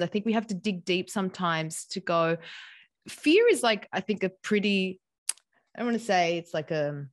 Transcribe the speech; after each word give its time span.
I 0.00 0.06
think 0.06 0.26
we 0.26 0.32
have 0.32 0.46
to 0.48 0.54
dig 0.54 0.84
deep 0.84 1.10
sometimes 1.10 1.86
to 1.86 2.00
go. 2.00 2.38
Fear 3.08 3.48
is 3.48 3.62
like, 3.62 3.88
I 3.92 4.00
think, 4.00 4.22
a 4.22 4.28
pretty, 4.28 5.00
I 5.74 5.80
don't 5.80 5.88
want 5.88 5.98
to 5.98 6.04
say 6.04 6.38
it's 6.38 6.52
like 6.54 6.70
a, 6.70 7.06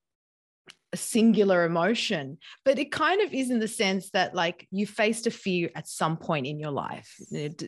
a 0.93 0.98
singular 0.98 1.66
emotion, 1.66 2.37
but 2.63 2.79
it 2.79 2.92
kind 2.92 3.21
of 3.21 3.33
is 3.33 3.50
in 3.50 3.59
the 3.59 3.67
sense 3.67 4.11
that 4.11 4.33
like 4.33 4.67
you 4.71 4.87
faced 4.87 5.27
a 5.27 5.32
fear 5.32 5.69
at 5.75 5.87
some 5.87 6.16
point 6.16 6.48
in 6.48 6.59
your 6.59 6.71
life. 6.71 7.16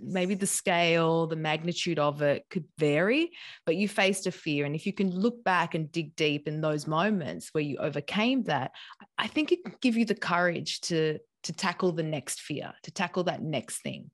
Maybe 0.03 0.35
the 0.35 0.47
scale, 0.47 1.27
the 1.27 1.35
magnitude 1.35 1.99
of 1.99 2.21
it 2.21 2.45
could 2.49 2.65
vary, 2.77 3.31
but 3.65 3.75
you 3.75 3.89
faced 3.89 4.27
a 4.27 4.31
fear. 4.31 4.65
And 4.65 4.75
if 4.75 4.85
you 4.85 4.93
can 4.93 5.11
look 5.11 5.43
back 5.43 5.75
and 5.75 5.91
dig 5.91 6.15
deep 6.15 6.47
in 6.47 6.61
those 6.61 6.87
moments 6.87 7.49
where 7.53 7.63
you 7.63 7.77
overcame 7.77 8.43
that, 8.43 8.71
I 9.17 9.27
think 9.27 9.51
it 9.51 9.63
can 9.63 9.75
give 9.81 9.97
you 9.97 10.05
the 10.05 10.15
courage 10.15 10.81
to 10.81 11.19
to 11.43 11.53
tackle 11.53 11.93
the 11.93 12.03
next 12.03 12.41
fear, 12.41 12.73
to 12.83 12.91
tackle 12.91 13.23
that 13.25 13.41
next 13.41 13.81
thing. 13.81 14.11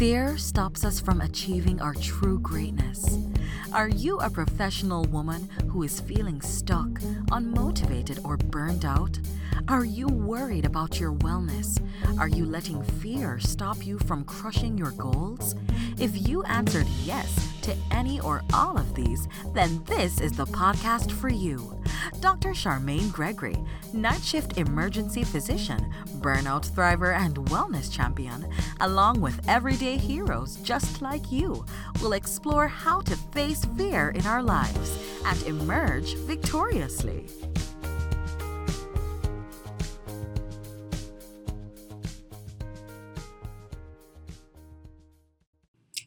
Fear 0.00 0.38
stops 0.38 0.82
us 0.82 0.98
from 0.98 1.20
achieving 1.20 1.78
our 1.82 1.92
true 1.92 2.38
greatness. 2.38 3.18
Are 3.74 3.90
you 3.90 4.18
a 4.20 4.30
professional 4.30 5.04
woman 5.04 5.46
who 5.68 5.82
is 5.82 6.00
feeling 6.00 6.40
stuck, 6.40 6.88
unmotivated, 7.30 8.24
or 8.24 8.38
burned 8.38 8.86
out? 8.86 9.18
Are 9.68 9.84
you 9.84 10.06
worried 10.08 10.64
about 10.64 10.98
your 10.98 11.12
wellness? 11.12 11.78
Are 12.18 12.28
you 12.28 12.46
letting 12.46 12.82
fear 12.82 13.38
stop 13.38 13.84
you 13.86 13.98
from 13.98 14.24
crushing 14.24 14.78
your 14.78 14.92
goals? 14.92 15.54
If 15.98 16.26
you 16.26 16.44
answered 16.44 16.86
yes 17.04 17.50
to 17.60 17.76
any 17.90 18.20
or 18.20 18.42
all 18.54 18.78
of 18.78 18.94
these, 18.94 19.28
then 19.52 19.84
this 19.84 20.18
is 20.18 20.32
the 20.32 20.46
podcast 20.46 21.12
for 21.12 21.28
you. 21.28 21.76
Dr. 22.20 22.50
Charmaine 22.50 23.12
Gregory, 23.12 23.56
night 23.92 24.22
shift 24.22 24.58
emergency 24.58 25.24
physician, 25.24 25.92
burnout 26.20 26.68
thriver, 26.68 27.14
and 27.16 27.36
wellness 27.46 27.90
champion, 27.90 28.46
along 28.80 29.20
with 29.20 29.40
everyday 29.48 29.89
heroes 29.96 30.56
just 30.56 31.02
like 31.02 31.30
you, 31.30 31.64
will 32.02 32.12
explore 32.12 32.68
how 32.68 33.00
to 33.02 33.16
face 33.32 33.64
fear 33.76 34.10
in 34.10 34.26
our 34.26 34.42
lives 34.42 34.98
and 35.24 35.42
emerge 35.44 36.14
victoriously. 36.14 37.26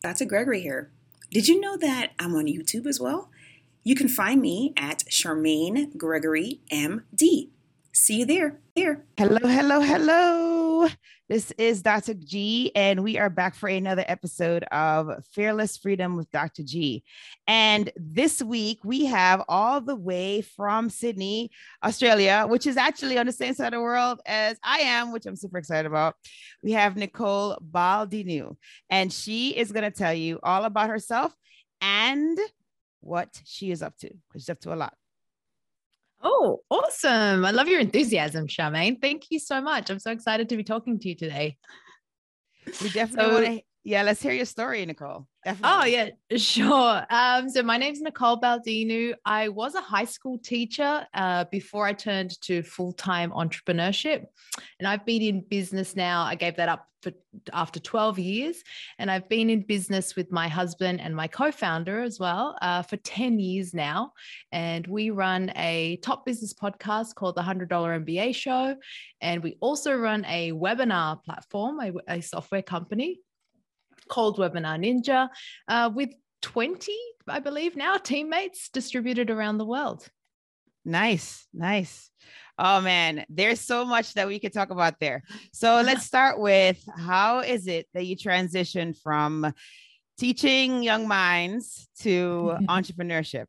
That's 0.01 0.19
a 0.19 0.25
Gregory 0.25 0.61
here. 0.61 0.91
Did 1.31 1.47
you 1.47 1.59
know 1.59 1.77
that 1.77 2.11
I'm 2.19 2.35
on 2.35 2.45
YouTube 2.45 2.85
as 2.85 2.99
well? 2.99 3.31
You 3.83 3.95
can 3.95 4.07
find 4.07 4.41
me 4.41 4.73
at 4.77 4.99
Charmaine 5.09 5.97
Gregory 5.97 6.59
MD. 6.71 7.49
See 7.93 8.19
you 8.19 8.25
there. 8.25 8.59
Here. 8.75 9.05
Hello, 9.17 9.39
hello, 9.41 9.79
hello. 9.79 10.89
This 11.33 11.51
is 11.57 11.81
Dr. 11.81 12.13
G, 12.13 12.71
and 12.75 13.01
we 13.01 13.17
are 13.17 13.27
back 13.27 13.55
for 13.55 13.67
another 13.67 14.05
episode 14.07 14.65
of 14.65 15.25
Fearless 15.31 15.77
Freedom 15.77 16.15
with 16.15 16.29
Dr. 16.29 16.61
G. 16.61 17.03
And 17.47 17.91
this 17.95 18.39
week 18.43 18.81
we 18.83 19.05
have 19.05 19.41
all 19.49 19.81
the 19.81 19.95
way 19.95 20.41
from 20.41 20.91
Sydney, 20.91 21.49
Australia, 21.83 22.45
which 22.47 22.67
is 22.67 22.77
actually 22.77 23.17
on 23.17 23.25
the 23.25 23.31
same 23.31 23.55
side 23.55 23.73
of 23.73 23.79
the 23.79 23.81
world 23.81 24.21
as 24.27 24.59
I 24.63 24.81
am, 24.81 25.11
which 25.11 25.25
I'm 25.25 25.35
super 25.35 25.57
excited 25.57 25.87
about. 25.87 26.13
We 26.61 26.73
have 26.73 26.97
Nicole 26.97 27.57
Baldinu, 27.67 28.55
and 28.91 29.11
she 29.11 29.57
is 29.57 29.71
going 29.71 29.91
to 29.91 29.97
tell 29.97 30.13
you 30.13 30.39
all 30.43 30.65
about 30.65 30.91
herself 30.91 31.33
and 31.81 32.37
what 32.99 33.41
she 33.43 33.71
is 33.71 33.81
up 33.81 33.97
to. 34.01 34.11
She's 34.33 34.49
up 34.49 34.59
to 34.59 34.73
a 34.73 34.75
lot. 34.75 34.93
Oh, 36.23 36.61
awesome. 36.69 37.43
I 37.43 37.51
love 37.51 37.67
your 37.67 37.81
enthusiasm, 37.81 38.47
Charmaine. 38.47 39.01
Thank 39.01 39.25
you 39.29 39.39
so 39.39 39.61
much. 39.61 39.89
I'm 39.89 39.99
so 39.99 40.11
excited 40.11 40.47
to 40.49 40.57
be 40.57 40.63
talking 40.63 40.97
to 40.99 41.09
you 41.09 41.15
today. 41.15 41.57
We 42.81 42.89
definitely 42.89 43.25
so, 43.25 43.33
want 43.33 43.45
to, 43.45 43.61
yeah, 43.83 44.01
let's 44.03 44.21
hear 44.21 44.31
your 44.31 44.45
story, 44.45 44.85
Nicole. 44.85 45.27
Definitely. 45.43 45.69
Oh, 45.73 45.85
yeah, 45.85 46.09
sure. 46.37 47.05
Um, 47.09 47.49
so 47.49 47.63
my 47.63 47.77
name 47.77 47.91
is 47.91 48.01
Nicole 48.01 48.39
Baldinu. 48.39 49.13
I 49.25 49.49
was 49.49 49.75
a 49.75 49.81
high 49.81 50.05
school 50.05 50.37
teacher 50.37 51.05
uh, 51.13 51.45
before 51.51 51.85
I 51.85 51.91
turned 51.91 52.39
to 52.43 52.63
full-time 52.63 53.31
entrepreneurship. 53.31 54.25
And 54.79 54.87
I've 54.87 55.05
been 55.05 55.21
in 55.21 55.41
business 55.41 55.97
now. 55.97 56.23
I 56.23 56.35
gave 56.35 56.55
that 56.55 56.69
up 56.69 56.87
for 57.01 57.11
after 57.51 57.81
12 57.81 58.19
years. 58.19 58.63
And 58.99 59.11
I've 59.11 59.27
been 59.27 59.49
in 59.49 59.63
business 59.63 60.15
with 60.15 60.31
my 60.31 60.47
husband 60.47 61.01
and 61.01 61.13
my 61.13 61.27
co-founder 61.27 62.03
as 62.03 62.21
well 62.21 62.57
uh, 62.61 62.83
for 62.83 62.95
10 62.95 63.37
years 63.37 63.73
now. 63.73 64.13
And 64.53 64.87
we 64.87 65.09
run 65.09 65.51
a 65.57 65.97
top 65.97 66.25
business 66.25 66.53
podcast 66.53 67.15
called 67.15 67.35
the 67.35 67.41
$100 67.41 67.67
MBA 67.67 68.33
Show. 68.33 68.77
And 69.19 69.43
we 69.43 69.57
also 69.59 69.93
run 69.93 70.23
a 70.29 70.53
webinar 70.53 71.21
platform, 71.21 71.81
a, 71.81 71.91
a 72.07 72.21
software 72.21 72.61
company 72.61 73.19
called 74.07 74.37
Webinar 74.37 74.79
Ninja 74.79 75.29
uh, 75.67 75.89
with 75.93 76.09
20, 76.41 76.91
I 77.27 77.39
believe 77.39 77.75
now, 77.75 77.97
teammates 77.97 78.69
distributed 78.69 79.29
around 79.29 79.57
the 79.57 79.65
world. 79.65 80.07
Nice, 80.85 81.47
nice. 81.53 82.09
Oh 82.59 82.81
man, 82.81 83.25
there's 83.29 83.61
so 83.61 83.85
much 83.85 84.13
that 84.13 84.27
we 84.27 84.39
could 84.39 84.53
talk 84.53 84.69
about 84.69 84.99
there. 84.99 85.23
So 85.53 85.81
let's 85.85 86.05
start 86.05 86.39
with 86.39 86.83
how 86.97 87.39
is 87.39 87.67
it 87.67 87.87
that 87.93 88.05
you 88.05 88.15
transition 88.15 88.93
from 88.93 89.53
teaching 90.17 90.83
young 90.83 91.07
minds 91.07 91.87
to 92.01 92.57
entrepreneurship? 92.69 93.45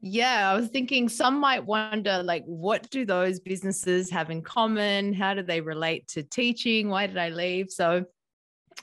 Yeah, 0.00 0.50
I 0.50 0.56
was 0.56 0.68
thinking 0.68 1.08
some 1.08 1.38
might 1.38 1.64
wonder 1.64 2.22
like 2.22 2.44
what 2.46 2.88
do 2.90 3.04
those 3.04 3.38
businesses 3.38 4.10
have 4.10 4.30
in 4.30 4.42
common? 4.42 5.12
How 5.12 5.34
do 5.34 5.42
they 5.42 5.60
relate 5.60 6.08
to 6.08 6.22
teaching? 6.22 6.88
Why 6.88 7.06
did 7.06 7.18
I 7.18 7.28
leave? 7.28 7.70
So 7.70 8.06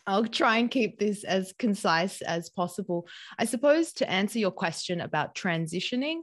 I'll 0.06 0.26
try 0.26 0.58
and 0.58 0.70
keep 0.70 1.00
this 1.00 1.24
as 1.24 1.54
concise 1.58 2.22
as 2.22 2.50
possible. 2.50 3.08
I 3.38 3.46
suppose 3.46 3.94
to 3.94 4.10
answer 4.10 4.40
your 4.40 4.52
question 4.52 5.02
about 5.02 5.36
transitioning, 5.36 6.22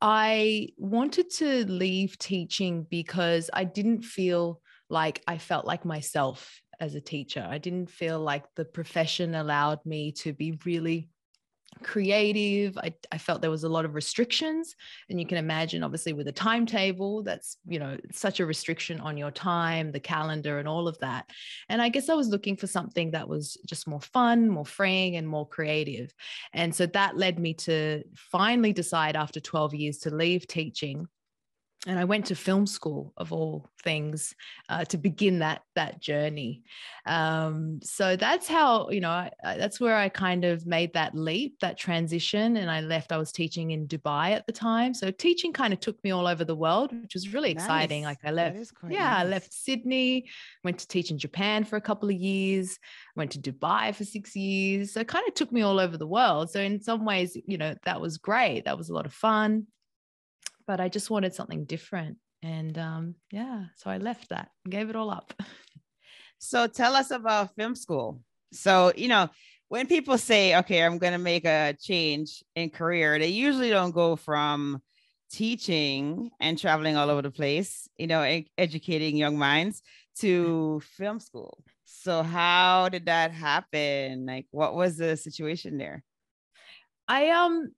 I 0.00 0.68
wanted 0.76 1.30
to 1.38 1.64
leave 1.66 2.18
teaching 2.18 2.86
because 2.90 3.48
I 3.52 3.64
didn't 3.64 4.02
feel 4.02 4.60
like 4.88 5.22
I 5.26 5.38
felt 5.38 5.66
like 5.66 5.84
myself 5.84 6.60
as 6.78 6.94
a 6.94 7.00
teacher. 7.00 7.46
I 7.48 7.58
didn't 7.58 7.90
feel 7.90 8.20
like 8.20 8.44
the 8.54 8.64
profession 8.64 9.34
allowed 9.34 9.84
me 9.86 10.12
to 10.12 10.32
be 10.32 10.58
really 10.64 11.08
creative. 11.82 12.76
I, 12.78 12.94
I 13.12 13.18
felt 13.18 13.42
there 13.42 13.50
was 13.50 13.64
a 13.64 13.68
lot 13.68 13.84
of 13.84 13.94
restrictions. 13.94 14.74
And 15.10 15.20
you 15.20 15.26
can 15.26 15.38
imagine, 15.38 15.82
obviously, 15.82 16.12
with 16.12 16.28
a 16.28 16.32
timetable, 16.32 17.22
that's, 17.22 17.58
you 17.66 17.78
know, 17.78 17.96
such 18.12 18.40
a 18.40 18.46
restriction 18.46 19.00
on 19.00 19.16
your 19.16 19.30
time, 19.30 19.92
the 19.92 20.00
calendar, 20.00 20.58
and 20.58 20.68
all 20.68 20.88
of 20.88 20.98
that. 20.98 21.30
And 21.68 21.80
I 21.82 21.88
guess 21.88 22.08
I 22.08 22.14
was 22.14 22.28
looking 22.28 22.56
for 22.56 22.66
something 22.66 23.10
that 23.12 23.28
was 23.28 23.56
just 23.66 23.86
more 23.86 24.00
fun, 24.00 24.48
more 24.48 24.66
freeing, 24.66 25.16
and 25.16 25.26
more 25.26 25.48
creative. 25.48 26.12
And 26.52 26.74
so 26.74 26.86
that 26.86 27.16
led 27.16 27.38
me 27.38 27.54
to 27.54 28.02
finally 28.14 28.72
decide 28.72 29.16
after 29.16 29.40
12 29.40 29.74
years 29.74 29.98
to 29.98 30.14
leave 30.14 30.46
teaching 30.46 31.08
and 31.86 32.00
I 32.00 32.04
went 32.04 32.26
to 32.26 32.34
film 32.34 32.66
school 32.66 33.12
of 33.16 33.32
all 33.32 33.70
things 33.82 34.34
uh, 34.68 34.84
to 34.86 34.98
begin 34.98 35.38
that 35.38 35.62
that 35.76 36.00
journey. 36.00 36.64
Um, 37.06 37.78
so 37.82 38.16
that's 38.16 38.48
how 38.48 38.90
you 38.90 39.00
know 39.00 39.10
I, 39.10 39.30
that's 39.42 39.80
where 39.80 39.96
I 39.96 40.08
kind 40.08 40.44
of 40.44 40.66
made 40.66 40.92
that 40.94 41.14
leap, 41.14 41.60
that 41.60 41.78
transition, 41.78 42.56
and 42.56 42.68
I 42.68 42.80
left. 42.80 43.12
I 43.12 43.18
was 43.18 43.30
teaching 43.30 43.70
in 43.70 43.86
Dubai 43.86 44.32
at 44.32 44.46
the 44.46 44.52
time, 44.52 44.94
so 44.94 45.12
teaching 45.12 45.52
kind 45.52 45.72
of 45.72 45.78
took 45.78 46.02
me 46.02 46.10
all 46.10 46.26
over 46.26 46.44
the 46.44 46.56
world, 46.56 46.92
which 47.00 47.14
was 47.14 47.32
really 47.32 47.54
nice. 47.54 47.64
exciting. 47.64 48.02
Like 48.02 48.18
I 48.24 48.32
left, 48.32 48.72
yeah, 48.88 49.10
nice. 49.10 49.20
I 49.20 49.24
left 49.24 49.54
Sydney, 49.54 50.28
went 50.64 50.78
to 50.78 50.88
teach 50.88 51.12
in 51.12 51.18
Japan 51.18 51.62
for 51.62 51.76
a 51.76 51.80
couple 51.80 52.08
of 52.08 52.16
years, 52.16 52.78
went 53.14 53.30
to 53.32 53.38
Dubai 53.38 53.94
for 53.94 54.04
six 54.04 54.34
years. 54.34 54.92
So 54.92 55.00
it 55.00 55.08
kind 55.08 55.26
of 55.28 55.34
took 55.34 55.52
me 55.52 55.62
all 55.62 55.78
over 55.78 55.96
the 55.96 56.06
world. 56.06 56.50
So 56.50 56.60
in 56.60 56.80
some 56.80 57.04
ways, 57.04 57.36
you 57.46 57.58
know, 57.58 57.76
that 57.84 58.00
was 58.00 58.18
great. 58.18 58.64
That 58.64 58.76
was 58.76 58.88
a 58.88 58.94
lot 58.94 59.06
of 59.06 59.12
fun 59.12 59.68
but 60.66 60.80
I 60.80 60.88
just 60.88 61.10
wanted 61.10 61.34
something 61.34 61.64
different. 61.64 62.18
And 62.42 62.76
um, 62.78 63.14
yeah, 63.30 63.66
so 63.76 63.90
I 63.90 63.98
left 63.98 64.28
that 64.30 64.50
and 64.64 64.72
gave 64.72 64.90
it 64.90 64.96
all 64.96 65.10
up. 65.10 65.32
So 66.38 66.66
tell 66.66 66.94
us 66.94 67.10
about 67.10 67.54
film 67.54 67.74
school. 67.74 68.20
So, 68.52 68.92
you 68.96 69.08
know, 69.08 69.28
when 69.68 69.86
people 69.86 70.18
say, 70.18 70.56
okay, 70.58 70.82
I'm 70.82 70.98
going 70.98 71.12
to 71.12 71.18
make 71.18 71.44
a 71.44 71.74
change 71.80 72.44
in 72.54 72.70
career, 72.70 73.18
they 73.18 73.28
usually 73.28 73.70
don't 73.70 73.94
go 73.94 74.16
from 74.16 74.80
teaching 75.30 76.30
and 76.38 76.58
traveling 76.58 76.96
all 76.96 77.10
over 77.10 77.22
the 77.22 77.30
place, 77.30 77.88
you 77.96 78.06
know, 78.06 78.22
e- 78.22 78.50
educating 78.56 79.16
young 79.16 79.36
minds 79.38 79.82
to 80.18 80.80
film 80.84 81.18
school. 81.18 81.64
So, 81.84 82.22
how 82.22 82.88
did 82.88 83.06
that 83.06 83.32
happen? 83.32 84.26
Like, 84.26 84.46
what 84.50 84.74
was 84.74 84.96
the 84.96 85.16
situation 85.16 85.78
there? 85.78 86.04
I, 87.08 87.30
um, 87.30 87.72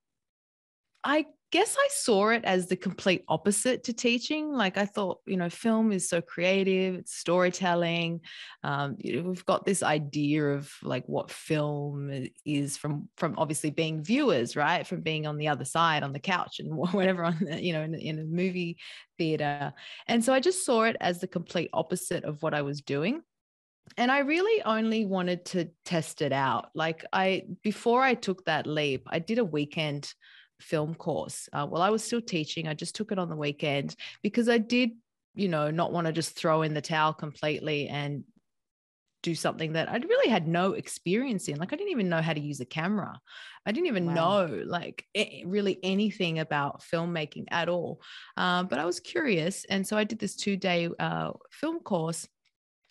I 1.04 1.26
guess 1.50 1.76
I 1.78 1.88
saw 1.90 2.28
it 2.28 2.44
as 2.44 2.66
the 2.66 2.76
complete 2.76 3.24
opposite 3.28 3.84
to 3.84 3.92
teaching. 3.92 4.52
Like 4.52 4.76
I 4.76 4.84
thought, 4.84 5.20
you 5.26 5.36
know, 5.36 5.48
film 5.48 5.92
is 5.92 6.08
so 6.08 6.20
creative, 6.20 6.96
it's 6.96 7.16
storytelling. 7.16 8.20
Um, 8.62 8.96
you 8.98 9.16
know, 9.22 9.28
we've 9.28 9.46
got 9.46 9.64
this 9.64 9.82
idea 9.82 10.50
of 10.50 10.70
like 10.82 11.04
what 11.06 11.30
film 11.30 12.26
is 12.44 12.76
from 12.76 13.08
from 13.16 13.34
obviously 13.38 13.70
being 13.70 14.02
viewers, 14.02 14.56
right? 14.56 14.86
From 14.86 15.00
being 15.00 15.26
on 15.26 15.38
the 15.38 15.48
other 15.48 15.64
side 15.64 16.02
on 16.02 16.12
the 16.12 16.18
couch 16.18 16.60
and 16.60 16.74
whatever 16.92 17.24
on 17.24 17.38
the, 17.40 17.62
you 17.62 17.72
know 17.72 17.82
in, 17.82 17.94
in 17.94 18.18
a 18.18 18.24
movie 18.24 18.76
theater. 19.16 19.72
And 20.06 20.22
so 20.22 20.34
I 20.34 20.40
just 20.40 20.66
saw 20.66 20.82
it 20.82 20.96
as 21.00 21.20
the 21.20 21.28
complete 21.28 21.70
opposite 21.72 22.24
of 22.24 22.42
what 22.42 22.54
I 22.54 22.62
was 22.62 22.82
doing 22.82 23.22
and 23.96 24.12
I 24.12 24.18
really 24.18 24.62
only 24.64 25.06
wanted 25.06 25.46
to 25.46 25.70
test 25.84 26.20
it 26.20 26.32
out. 26.32 26.70
Like 26.74 27.04
I, 27.12 27.44
before 27.62 28.02
I 28.02 28.14
took 28.14 28.44
that 28.44 28.66
leap, 28.66 29.04
I 29.06 29.18
did 29.18 29.38
a 29.38 29.44
weekend 29.44 30.12
film 30.60 30.94
course. 30.94 31.49
Uh, 31.52 31.66
while 31.66 31.82
I 31.82 31.90
was 31.90 32.02
still 32.02 32.20
teaching, 32.20 32.69
I 32.69 32.75
just 32.75 32.94
took 32.94 33.12
it 33.12 33.19
on 33.19 33.28
the 33.28 33.37
weekend 33.37 33.94
because 34.22 34.49
I 34.49 34.58
did, 34.58 34.93
you 35.34 35.49
know, 35.49 35.70
not 35.70 35.93
want 35.93 36.06
to 36.06 36.12
just 36.12 36.37
throw 36.37 36.62
in 36.62 36.75
the 36.75 36.81
towel 36.81 37.12
completely 37.12 37.88
and 37.88 38.25
do 39.22 39.34
something 39.34 39.72
that 39.72 39.90
I 39.90 39.96
really 39.96 40.31
had 40.31 40.46
no 40.46 40.72
experience 40.72 41.49
in. 41.49 41.58
Like 41.58 41.72
I 41.72 41.76
didn't 41.76 41.90
even 41.90 42.08
know 42.08 42.22
how 42.22 42.32
to 42.32 42.40
use 42.40 42.60
a 42.60 42.64
camera. 42.64 43.20
I 43.66 43.72
didn't 43.72 43.88
even 43.88 44.06
wow. 44.06 44.46
know 44.46 44.62
like 44.64 45.05
really 45.44 45.78
anything 45.82 46.38
about 46.38 46.82
filmmaking 46.82 47.46
at 47.50 47.69
all. 47.69 48.00
Um, 48.37 48.69
but 48.69 48.78
I 48.78 48.84
was 48.84 49.00
curious, 49.00 49.64
and 49.69 49.87
so 49.87 49.96
I 49.96 50.04
did 50.04 50.19
this 50.19 50.37
two 50.37 50.56
day 50.56 50.88
uh, 50.99 51.32
film 51.50 51.81
course 51.81 52.28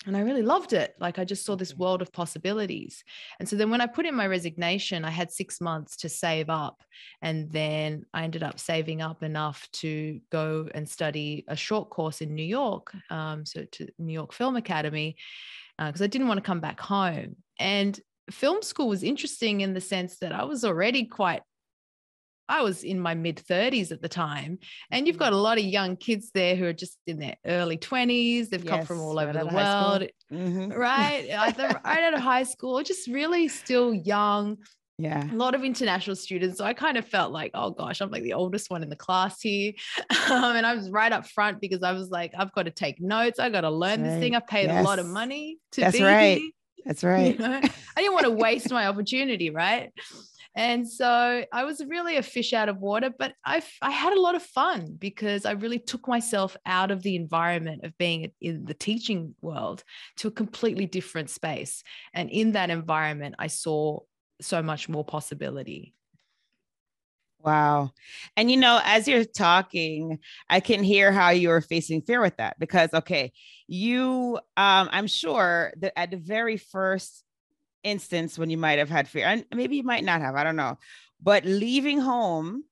and 0.05 0.15
I 0.15 0.21
really 0.21 0.43
loved 0.43 0.73
it. 0.73 0.95
Like 0.99 1.17
I 1.17 1.25
just 1.25 1.43
saw 1.43 1.55
this 1.55 1.75
world 1.75 2.01
of 2.01 2.13
possibilities. 2.13 3.03
And 3.39 3.49
so 3.49 3.55
then 3.55 3.71
when 3.71 3.81
I 3.81 3.87
put 3.87 4.05
in 4.05 4.15
my 4.15 4.27
resignation, 4.27 5.03
I 5.03 5.09
had 5.09 5.31
six 5.31 5.59
months 5.59 5.97
to 5.97 6.09
save 6.09 6.49
up. 6.49 6.83
And 7.21 7.51
then 7.51 8.05
I 8.13 8.23
ended 8.23 8.43
up 8.43 8.59
saving 8.59 9.01
up 9.01 9.23
enough 9.23 9.67
to 9.73 10.19
go 10.31 10.69
and 10.73 10.87
study 10.87 11.45
a 11.47 11.55
short 11.55 11.89
course 11.89 12.21
in 12.21 12.35
New 12.35 12.45
York, 12.45 12.93
um, 13.09 13.45
so 13.45 13.65
to 13.71 13.87
New 13.97 14.13
York 14.13 14.33
Film 14.33 14.55
Academy, 14.55 15.17
because 15.77 16.01
uh, 16.01 16.05
I 16.05 16.07
didn't 16.07 16.27
want 16.27 16.37
to 16.37 16.47
come 16.47 16.59
back 16.59 16.79
home. 16.79 17.35
And 17.59 17.99
film 18.29 18.61
school 18.61 18.89
was 18.89 19.03
interesting 19.03 19.61
in 19.61 19.73
the 19.73 19.81
sense 19.81 20.19
that 20.19 20.31
I 20.31 20.43
was 20.43 20.63
already 20.63 21.05
quite 21.05 21.41
I 22.49 22.61
was 22.61 22.83
in 22.83 22.99
my 22.99 23.15
mid 23.15 23.37
30s 23.37 23.91
at 23.91 24.01
the 24.01 24.09
time, 24.09 24.59
and 24.91 25.07
you've 25.07 25.17
got 25.17 25.27
mm-hmm. 25.27 25.35
a 25.35 25.41
lot 25.41 25.57
of 25.57 25.65
young 25.65 25.97
kids 25.97 26.31
there 26.33 26.55
who 26.55 26.65
are 26.65 26.73
just 26.73 26.97
in 27.07 27.19
their 27.19 27.35
early 27.45 27.77
20s. 27.77 28.49
They've 28.49 28.63
yes, 28.63 28.69
come 28.69 28.85
from 28.85 28.99
all 28.99 29.19
over 29.19 29.33
the 29.33 29.45
world, 29.45 30.07
mm-hmm. 30.31 30.71
right? 30.71 31.27
Right 31.27 32.03
out 32.03 32.13
of 32.13 32.21
high 32.21 32.43
school, 32.43 32.81
just 32.83 33.07
really 33.07 33.47
still 33.47 33.93
young. 33.93 34.57
Yeah. 34.97 35.31
A 35.31 35.35
lot 35.35 35.53
of 35.53 35.63
international 35.63 36.15
students. 36.15 36.57
So 36.57 36.65
I 36.65 36.73
kind 36.73 36.97
of 36.97 37.07
felt 37.07 37.31
like, 37.31 37.51
oh 37.53 37.69
gosh, 37.69 38.01
I'm 38.01 38.09
like 38.09 38.23
the 38.23 38.33
oldest 38.33 38.71
one 38.71 38.81
in 38.81 38.89
the 38.89 38.95
class 38.95 39.41
here. 39.41 39.73
Um, 40.29 40.57
and 40.57 40.65
I 40.65 40.75
was 40.75 40.89
right 40.89 41.11
up 41.11 41.25
front 41.25 41.61
because 41.61 41.83
I 41.83 41.93
was 41.93 42.09
like, 42.09 42.33
I've 42.37 42.51
got 42.51 42.63
to 42.63 42.71
take 42.71 42.99
notes. 42.99 43.39
I 43.39 43.49
got 43.49 43.61
to 43.61 43.69
learn 43.69 44.03
That's 44.03 44.15
this 44.15 44.19
thing. 44.19 44.35
I 44.35 44.41
paid 44.41 44.65
yes. 44.65 44.81
a 44.81 44.83
lot 44.85 44.99
of 44.99 45.05
money 45.05 45.57
to 45.71 45.81
That's 45.81 45.97
be 45.97 46.03
right. 46.03 46.37
Here. 46.39 46.51
That's 46.85 47.03
right. 47.05 47.39
You 47.39 47.47
know? 47.47 47.61
I 47.61 48.01
didn't 48.01 48.13
want 48.13 48.25
to 48.25 48.31
waste 48.31 48.69
my 48.69 48.87
opportunity, 48.87 49.49
right? 49.49 49.93
And 50.57 50.89
so 50.89 51.45
I 51.53 51.63
was 51.65 51.85
really 51.85 52.17
a 52.17 52.23
fish 52.23 52.51
out 52.51 52.67
of 52.67 52.79
water, 52.79 53.11
but 53.17 53.35
I, 53.45 53.61
I 53.79 53.91
had 53.91 54.13
a 54.13 54.19
lot 54.19 54.33
of 54.33 54.41
fun 54.41 54.95
because 54.97 55.45
I 55.45 55.51
really 55.51 55.77
took 55.77 56.07
myself 56.07 56.57
out 56.65 56.89
of 56.89 57.03
the 57.03 57.15
environment 57.15 57.83
of 57.83 57.95
being 57.99 58.31
in 58.41 58.65
the 58.65 58.73
teaching 58.73 59.35
world 59.39 59.83
to 60.17 60.29
a 60.29 60.31
completely 60.31 60.87
different 60.87 61.29
space. 61.29 61.83
And 62.11 62.31
in 62.31 62.53
that 62.53 62.71
environment, 62.71 63.35
I 63.37 63.47
saw 63.47 63.99
so 64.41 64.63
much 64.63 64.89
more 64.89 65.05
possibility. 65.05 65.93
Wow. 67.39 67.91
And 68.35 68.49
you 68.49 68.57
know, 68.57 68.81
as 68.83 69.07
you're 69.07 69.23
talking, 69.23 70.19
I 70.49 70.59
can 70.59 70.83
hear 70.83 71.11
how 71.11 71.29
you're 71.29 71.61
facing 71.61 72.01
fear 72.01 72.19
with 72.19 72.35
that 72.37 72.57
because 72.59 72.93
okay, 72.93 73.31
you 73.67 74.39
um 74.57 74.89
I'm 74.91 75.07
sure 75.07 75.71
that 75.77 75.97
at 75.97 76.11
the 76.11 76.17
very 76.17 76.57
first 76.57 77.23
instance 77.83 78.37
when 78.37 78.49
you 78.49 78.57
might 78.57 78.79
have 78.79 78.89
had 78.89 79.07
fear, 79.07 79.25
and 79.25 79.45
maybe 79.53 79.77
you 79.77 79.83
might 79.83 80.03
not 80.03 80.21
have, 80.21 80.35
I 80.35 80.43
don't 80.43 80.55
know, 80.55 80.77
but 81.21 81.45
leaving 81.45 81.99
home 81.99 82.63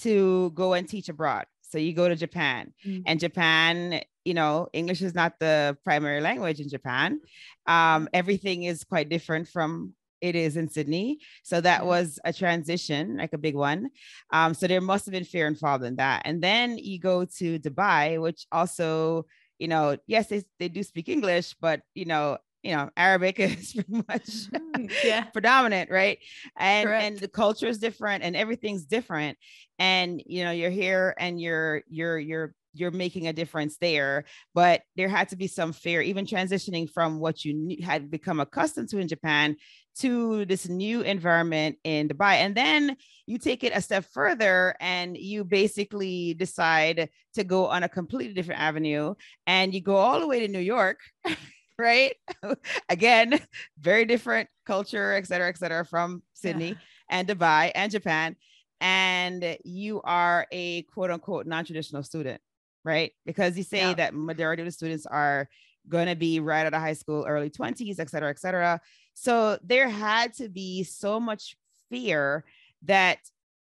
to 0.00 0.50
go 0.50 0.72
and 0.72 0.88
teach 0.88 1.08
abroad. 1.08 1.44
So 1.62 1.78
you 1.78 1.92
go 1.94 2.08
to 2.08 2.16
Japan, 2.16 2.72
mm-hmm. 2.86 3.02
and 3.06 3.18
Japan, 3.18 4.02
you 4.24 4.34
know, 4.34 4.68
English 4.72 5.02
is 5.02 5.14
not 5.14 5.38
the 5.40 5.76
primary 5.84 6.20
language 6.20 6.60
in 6.60 6.68
Japan. 6.68 7.20
Um, 7.66 8.08
everything 8.12 8.64
is 8.64 8.84
quite 8.84 9.08
different 9.08 9.48
from 9.48 9.94
it 10.22 10.36
is 10.36 10.56
in 10.56 10.68
Sydney. 10.68 11.18
So 11.42 11.60
that 11.60 11.84
was 11.84 12.18
a 12.24 12.32
transition, 12.32 13.16
like 13.16 13.32
a 13.32 13.38
big 13.38 13.56
one. 13.56 13.90
Um, 14.32 14.54
so 14.54 14.68
there 14.68 14.80
must 14.80 15.04
have 15.04 15.12
been 15.12 15.24
fear 15.24 15.48
involved 15.48 15.84
in 15.84 15.96
that. 15.96 16.22
And 16.24 16.40
then 16.40 16.78
you 16.78 17.00
go 17.00 17.24
to 17.24 17.58
Dubai, 17.58 18.20
which 18.20 18.46
also, 18.52 19.26
you 19.58 19.66
know, 19.66 19.96
yes, 20.06 20.28
they, 20.28 20.44
they 20.60 20.68
do 20.68 20.82
speak 20.84 21.08
English, 21.08 21.54
but 21.60 21.80
you 21.94 22.04
know, 22.04 22.38
you 22.62 22.74
know 22.74 22.90
arabic 22.96 23.38
is 23.40 23.72
pretty 23.72 24.04
much 24.08 24.50
mm, 24.50 24.92
yeah. 25.04 25.24
predominant 25.24 25.90
right 25.90 26.18
and 26.56 26.86
Correct. 26.86 27.04
and 27.04 27.18
the 27.18 27.28
culture 27.28 27.66
is 27.66 27.78
different 27.78 28.22
and 28.24 28.36
everything's 28.36 28.84
different 28.84 29.38
and 29.78 30.22
you 30.26 30.44
know 30.44 30.50
you're 30.50 30.70
here 30.70 31.14
and 31.18 31.40
you're 31.40 31.82
you're 31.88 32.18
you're 32.18 32.54
you're 32.74 32.90
making 32.90 33.26
a 33.26 33.32
difference 33.32 33.76
there 33.78 34.24
but 34.54 34.82
there 34.96 35.08
had 35.08 35.28
to 35.28 35.36
be 35.36 35.46
some 35.46 35.72
fear 35.72 36.00
even 36.00 36.24
transitioning 36.24 36.88
from 36.88 37.20
what 37.20 37.44
you 37.44 37.76
had 37.82 38.10
become 38.10 38.40
accustomed 38.40 38.88
to 38.88 38.98
in 38.98 39.08
japan 39.08 39.56
to 39.94 40.46
this 40.46 40.68
new 40.68 41.02
environment 41.02 41.76
in 41.84 42.08
dubai 42.08 42.36
and 42.36 42.54
then 42.54 42.96
you 43.26 43.36
take 43.36 43.62
it 43.62 43.76
a 43.76 43.82
step 43.82 44.06
further 44.12 44.74
and 44.80 45.18
you 45.18 45.44
basically 45.44 46.32
decide 46.32 47.10
to 47.34 47.44
go 47.44 47.66
on 47.66 47.82
a 47.82 47.88
completely 47.88 48.32
different 48.32 48.60
avenue 48.60 49.14
and 49.46 49.74
you 49.74 49.82
go 49.82 49.96
all 49.96 50.18
the 50.18 50.26
way 50.26 50.40
to 50.40 50.48
new 50.48 50.58
york 50.58 50.98
right? 51.82 52.14
Again, 52.88 53.40
very 53.78 54.04
different 54.04 54.48
culture, 54.64 55.12
et 55.12 55.26
cetera, 55.26 55.48
et 55.48 55.58
cetera, 55.58 55.84
from 55.84 56.22
Sydney 56.32 56.68
yeah. 56.68 56.74
and 57.10 57.28
Dubai 57.28 57.72
and 57.74 57.90
Japan. 57.90 58.36
And 58.80 59.56
you 59.64 60.00
are 60.02 60.46
a 60.50 60.82
quote 60.82 61.10
unquote 61.10 61.46
non 61.46 61.64
traditional 61.64 62.02
student, 62.02 62.40
right? 62.84 63.12
Because 63.26 63.56
you 63.56 63.64
say 63.64 63.80
yeah. 63.80 63.94
that 63.94 64.14
majority 64.14 64.62
of 64.62 64.66
the 64.66 64.72
students 64.72 65.06
are 65.06 65.48
going 65.88 66.06
to 66.06 66.16
be 66.16 66.40
right 66.40 66.66
out 66.66 66.74
of 66.74 66.80
high 66.80 66.92
school, 66.92 67.24
early 67.28 67.50
20s, 67.50 67.98
et 67.98 68.10
cetera, 68.10 68.30
et 68.30 68.38
cetera. 68.38 68.80
So 69.14 69.58
there 69.62 69.88
had 69.88 70.34
to 70.34 70.48
be 70.48 70.84
so 70.84 71.20
much 71.20 71.56
fear 71.90 72.44
that 72.84 73.18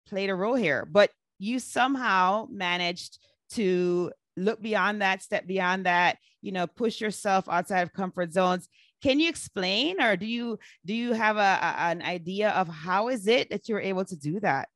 played 0.08 0.30
a 0.30 0.36
role 0.36 0.56
here, 0.56 0.88
but 0.92 1.12
you 1.38 1.60
somehow 1.60 2.48
managed 2.52 3.20
to 3.52 4.12
look 4.40 4.62
beyond 4.62 5.02
that, 5.02 5.22
step 5.22 5.46
beyond 5.46 5.86
that, 5.86 6.18
you 6.42 6.52
know, 6.52 6.68
push 6.68 7.02
yourself 7.02 7.48
outside 7.50 7.82
of 7.82 7.94
comfort 7.94 8.34
zones. 8.34 8.68
Can 9.02 9.20
you 9.20 9.30
explain 9.30 10.02
or 10.02 10.18
do 10.18 10.26
you 10.26 10.60
do 10.86 10.94
you 10.94 11.14
have 11.14 11.38
a, 11.38 11.40
a 11.40 11.76
an 11.92 12.02
idea 12.02 12.50
of 12.50 12.68
how 12.68 13.10
is 13.10 13.28
it 13.28 13.50
that 13.50 13.70
you're 13.70 13.80
able 13.80 14.06
to 14.06 14.16
do 14.16 14.40
that? 14.42 14.68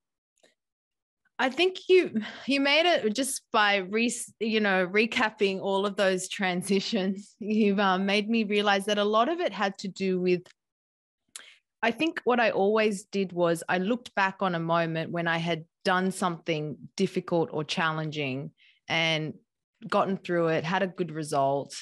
I 1.39 1.49
think 1.49 1.89
you 1.89 2.21
you 2.45 2.59
made 2.59 2.85
it 2.85 3.13
just 3.15 3.41
by 3.51 3.77
re, 3.77 4.13
you 4.39 4.59
know 4.59 4.87
recapping 4.87 5.61
all 5.61 5.85
of 5.85 5.95
those 5.95 6.27
transitions. 6.29 7.35
You've 7.39 7.79
um, 7.79 8.05
made 8.05 8.29
me 8.29 8.43
realize 8.43 8.85
that 8.85 8.97
a 8.97 9.03
lot 9.03 9.29
of 9.29 9.39
it 9.39 9.53
had 9.53 9.77
to 9.79 9.87
do 9.87 10.19
with. 10.21 10.43
I 11.81 11.91
think 11.91 12.21
what 12.23 12.39
I 12.39 12.51
always 12.51 13.03
did 13.03 13.33
was 13.33 13.61
I 13.67 13.79
looked 13.79 14.15
back 14.15 14.37
on 14.39 14.55
a 14.55 14.59
moment 14.59 15.11
when 15.11 15.27
I 15.27 15.37
had 15.37 15.65
done 15.83 16.11
something 16.11 16.77
difficult 16.95 17.49
or 17.51 17.65
challenging 17.65 18.51
and 18.87 19.33
gotten 19.89 20.17
through 20.17 20.49
it, 20.49 20.63
had 20.63 20.83
a 20.83 20.87
good 20.87 21.11
result. 21.11 21.75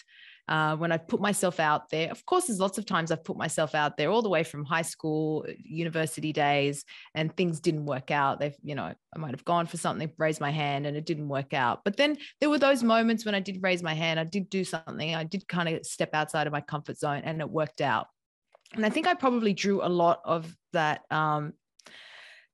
Uh, 0.48 0.76
when 0.76 0.92
I 0.92 0.98
put 0.98 1.22
myself 1.22 1.62
out 1.62 1.90
there, 1.92 2.12
of 2.12 2.26
course, 2.26 2.48
there's 2.48 2.60
lots 2.60 2.78
of 2.78 2.86
times 2.86 3.10
I've 3.10 3.24
put 3.24 3.38
myself 3.38 3.74
out 3.74 3.96
there 3.96 4.10
all 4.10 4.22
the 4.22 4.28
way 4.30 4.44
from 4.44 4.66
high 4.66 4.82
school, 4.82 5.46
university 5.58 6.34
days, 6.34 6.84
and 7.16 7.36
things 7.38 7.62
didn't 7.62 7.86
work 7.86 8.12
out. 8.12 8.40
They've, 8.40 8.56
you 8.62 8.76
know, 8.76 8.94
I 9.16 9.18
might 9.18 9.32
have 9.32 9.46
gone 9.46 9.66
for 9.68 9.78
something, 9.78 10.12
raised 10.18 10.42
my 10.42 10.52
hand, 10.52 10.86
and 10.86 10.98
it 10.98 11.06
didn't 11.06 11.30
work 11.30 11.54
out. 11.54 11.86
But 11.86 11.96
then 11.96 12.18
there 12.42 12.50
were 12.50 12.60
those 12.60 12.84
moments 12.84 13.24
when 13.24 13.36
I 13.36 13.40
did 13.40 13.60
raise 13.62 13.82
my 13.82 13.94
hand, 13.94 14.20
I 14.20 14.26
did 14.26 14.50
do 14.50 14.66
something, 14.66 15.16
I 15.16 15.24
did 15.24 15.48
kind 15.48 15.70
of 15.70 15.86
step 15.86 16.10
outside 16.14 16.48
of 16.48 16.54
my 16.54 16.62
comfort 16.62 16.98
zone, 16.98 17.22
and 17.24 17.40
it 17.40 17.50
worked 17.50 17.80
out. 17.80 18.08
And 18.74 18.86
I 18.86 18.90
think 18.90 19.08
I 19.08 19.14
probably 19.14 19.54
drew 19.54 19.82
a 19.82 19.88
lot 19.88 20.22
of 20.26 20.54
that 20.74 21.02
um, 21.12 21.54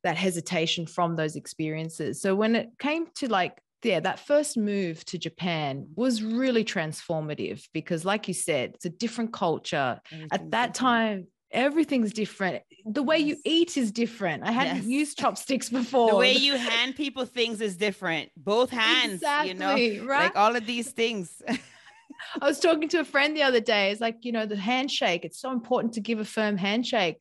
that 0.04 0.18
hesitation 0.18 0.86
from 0.86 1.16
those 1.16 1.36
experiences. 1.36 2.22
So 2.22 2.36
when 2.36 2.56
it 2.56 2.70
came 2.80 3.08
to 3.16 3.28
like 3.28 3.60
yeah, 3.88 4.00
that 4.02 4.20
first 4.20 4.58
move 4.58 5.04
to 5.06 5.18
Japan 5.18 5.88
was 5.96 6.22
really 6.22 6.64
transformative 6.64 7.64
because, 7.74 8.06
like 8.06 8.28
you 8.28 8.34
said, 8.34 8.72
it's 8.76 8.86
a 8.86 8.90
different 8.90 9.34
culture. 9.34 10.00
At 10.32 10.52
that 10.52 10.74
different. 10.74 10.76
time, 10.76 11.28
everything's 11.52 12.14
different. 12.14 12.64
The 12.86 13.04
way 13.04 13.18
yes. 13.18 13.28
you 13.28 13.38
eat 13.46 13.78
is 13.78 13.92
different. 13.92 14.44
I 14.44 14.52
hadn't 14.52 14.78
yes. 14.78 14.86
used 14.86 15.18
chopsticks 15.20 15.70
before. 15.70 16.12
The 16.12 16.18
way 16.18 16.34
you 16.34 16.58
hand 16.58 16.96
people 16.96 17.26
things 17.26 17.62
is 17.62 17.78
different. 17.78 18.30
Both 18.36 18.70
hands, 18.70 19.14
exactly, 19.14 19.50
you 19.50 20.00
know, 20.00 20.06
right? 20.06 20.26
like 20.26 20.36
all 20.36 20.56
of 20.56 20.66
these 20.66 20.92
things. 20.92 21.42
I 22.42 22.46
was 22.48 22.60
talking 22.60 22.90
to 22.90 23.00
a 23.00 23.06
friend 23.06 23.36
the 23.36 23.44
other 23.44 23.60
day. 23.60 23.92
It's 23.92 24.02
like, 24.02 24.26
you 24.26 24.32
know, 24.32 24.46
the 24.46 24.56
handshake, 24.56 25.24
it's 25.24 25.40
so 25.40 25.52
important 25.52 25.94
to 25.94 26.02
give 26.02 26.20
a 26.20 26.26
firm 26.26 26.58
handshake 26.58 27.18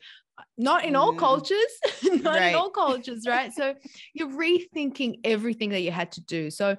not 0.58 0.84
in 0.84 0.96
all 0.96 1.12
mm. 1.12 1.18
cultures 1.18 1.58
not 2.04 2.36
right. 2.36 2.48
in 2.48 2.54
all 2.54 2.70
cultures 2.84 3.24
right 3.26 3.52
so 3.52 3.74
you're 4.14 4.30
rethinking 4.30 5.20
everything 5.24 5.70
that 5.70 5.80
you 5.80 5.90
had 5.90 6.12
to 6.12 6.20
do 6.22 6.50
so 6.50 6.76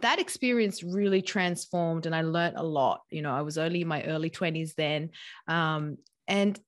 that 0.00 0.18
experience 0.18 0.82
really 0.82 1.22
transformed 1.22 2.06
and 2.06 2.14
i 2.14 2.22
learned 2.22 2.56
a 2.56 2.62
lot 2.62 3.00
you 3.10 3.22
know 3.22 3.34
i 3.34 3.42
was 3.42 3.58
only 3.58 3.82
in 3.82 3.88
my 3.88 4.02
early 4.04 4.30
20s 4.30 4.74
then 4.76 5.10
um, 5.48 5.96
and 6.28 6.58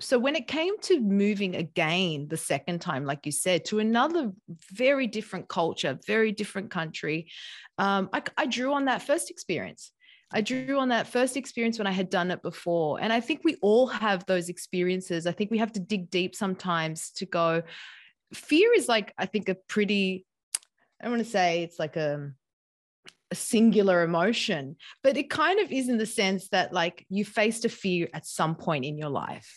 so 0.00 0.18
when 0.18 0.34
it 0.34 0.48
came 0.48 0.78
to 0.80 0.98
moving 0.98 1.56
again 1.56 2.26
the 2.28 2.36
second 2.36 2.80
time 2.80 3.04
like 3.04 3.26
you 3.26 3.32
said 3.32 3.64
to 3.64 3.78
another 3.78 4.32
very 4.72 5.06
different 5.06 5.48
culture 5.48 5.98
very 6.06 6.32
different 6.32 6.70
country 6.70 7.30
um, 7.78 8.08
I, 8.12 8.22
I 8.36 8.46
drew 8.46 8.72
on 8.74 8.86
that 8.86 9.02
first 9.02 9.30
experience 9.30 9.92
I 10.32 10.40
drew 10.40 10.78
on 10.78 10.90
that 10.90 11.08
first 11.08 11.36
experience 11.36 11.78
when 11.78 11.86
I 11.86 11.92
had 11.92 12.08
done 12.08 12.30
it 12.30 12.42
before. 12.42 13.00
And 13.00 13.12
I 13.12 13.20
think 13.20 13.40
we 13.42 13.56
all 13.62 13.88
have 13.88 14.24
those 14.26 14.48
experiences. 14.48 15.26
I 15.26 15.32
think 15.32 15.50
we 15.50 15.58
have 15.58 15.72
to 15.72 15.80
dig 15.80 16.10
deep 16.10 16.36
sometimes 16.36 17.10
to 17.12 17.26
go. 17.26 17.62
Fear 18.32 18.74
is 18.74 18.88
like, 18.88 19.12
I 19.18 19.26
think, 19.26 19.48
a 19.48 19.56
pretty, 19.56 20.24
I 21.00 21.04
don't 21.04 21.14
want 21.14 21.24
to 21.24 21.30
say 21.30 21.64
it's 21.64 21.78
like 21.80 21.96
a, 21.96 22.30
a 23.30 23.34
singular 23.34 24.02
emotion, 24.02 24.76
but 25.02 25.16
it 25.16 25.30
kind 25.30 25.60
of 25.60 25.70
is 25.70 25.88
in 25.88 25.98
the 25.98 26.06
sense 26.06 26.48
that 26.48 26.72
like 26.72 27.06
you 27.08 27.24
faced 27.24 27.64
a 27.64 27.68
fear 27.68 28.08
at 28.12 28.26
some 28.26 28.56
point 28.56 28.84
in 28.84 28.98
your 28.98 29.08
life. 29.08 29.54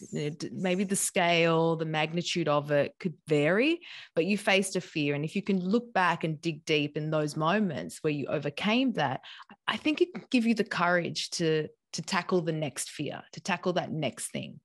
maybe 0.52 0.84
the 0.84 0.96
scale, 0.96 1.76
the 1.76 1.86
magnitude 1.86 2.48
of 2.48 2.72
it 2.72 2.94
could 3.00 3.16
vary, 3.28 3.80
but 4.16 4.26
you 4.26 4.38
faced 4.38 4.76
a 4.76 4.82
fear. 4.82 5.16
And 5.16 5.26
if 5.26 5.36
you 5.36 5.42
can 5.42 5.60
look 5.60 5.92
back 5.94 6.24
and 6.24 6.40
dig 6.40 6.66
deep 6.66 6.98
in 6.98 7.10
those 7.10 7.36
moments 7.36 8.00
where 8.02 8.14
you 8.14 8.28
overcame 8.28 8.94
that, 8.94 9.22
I 9.68 9.78
think 9.78 10.02
it 10.02 10.14
can 10.14 10.26
give 10.30 10.46
you 10.46 10.54
the 10.54 10.64
courage 10.64 11.30
to 11.32 11.68
to 11.94 12.02
tackle 12.02 12.42
the 12.42 12.52
next 12.52 12.90
fear, 12.90 13.22
to 13.34 13.40
tackle 13.40 13.74
that 13.74 13.92
next 13.92 14.32
thing. 14.32 14.60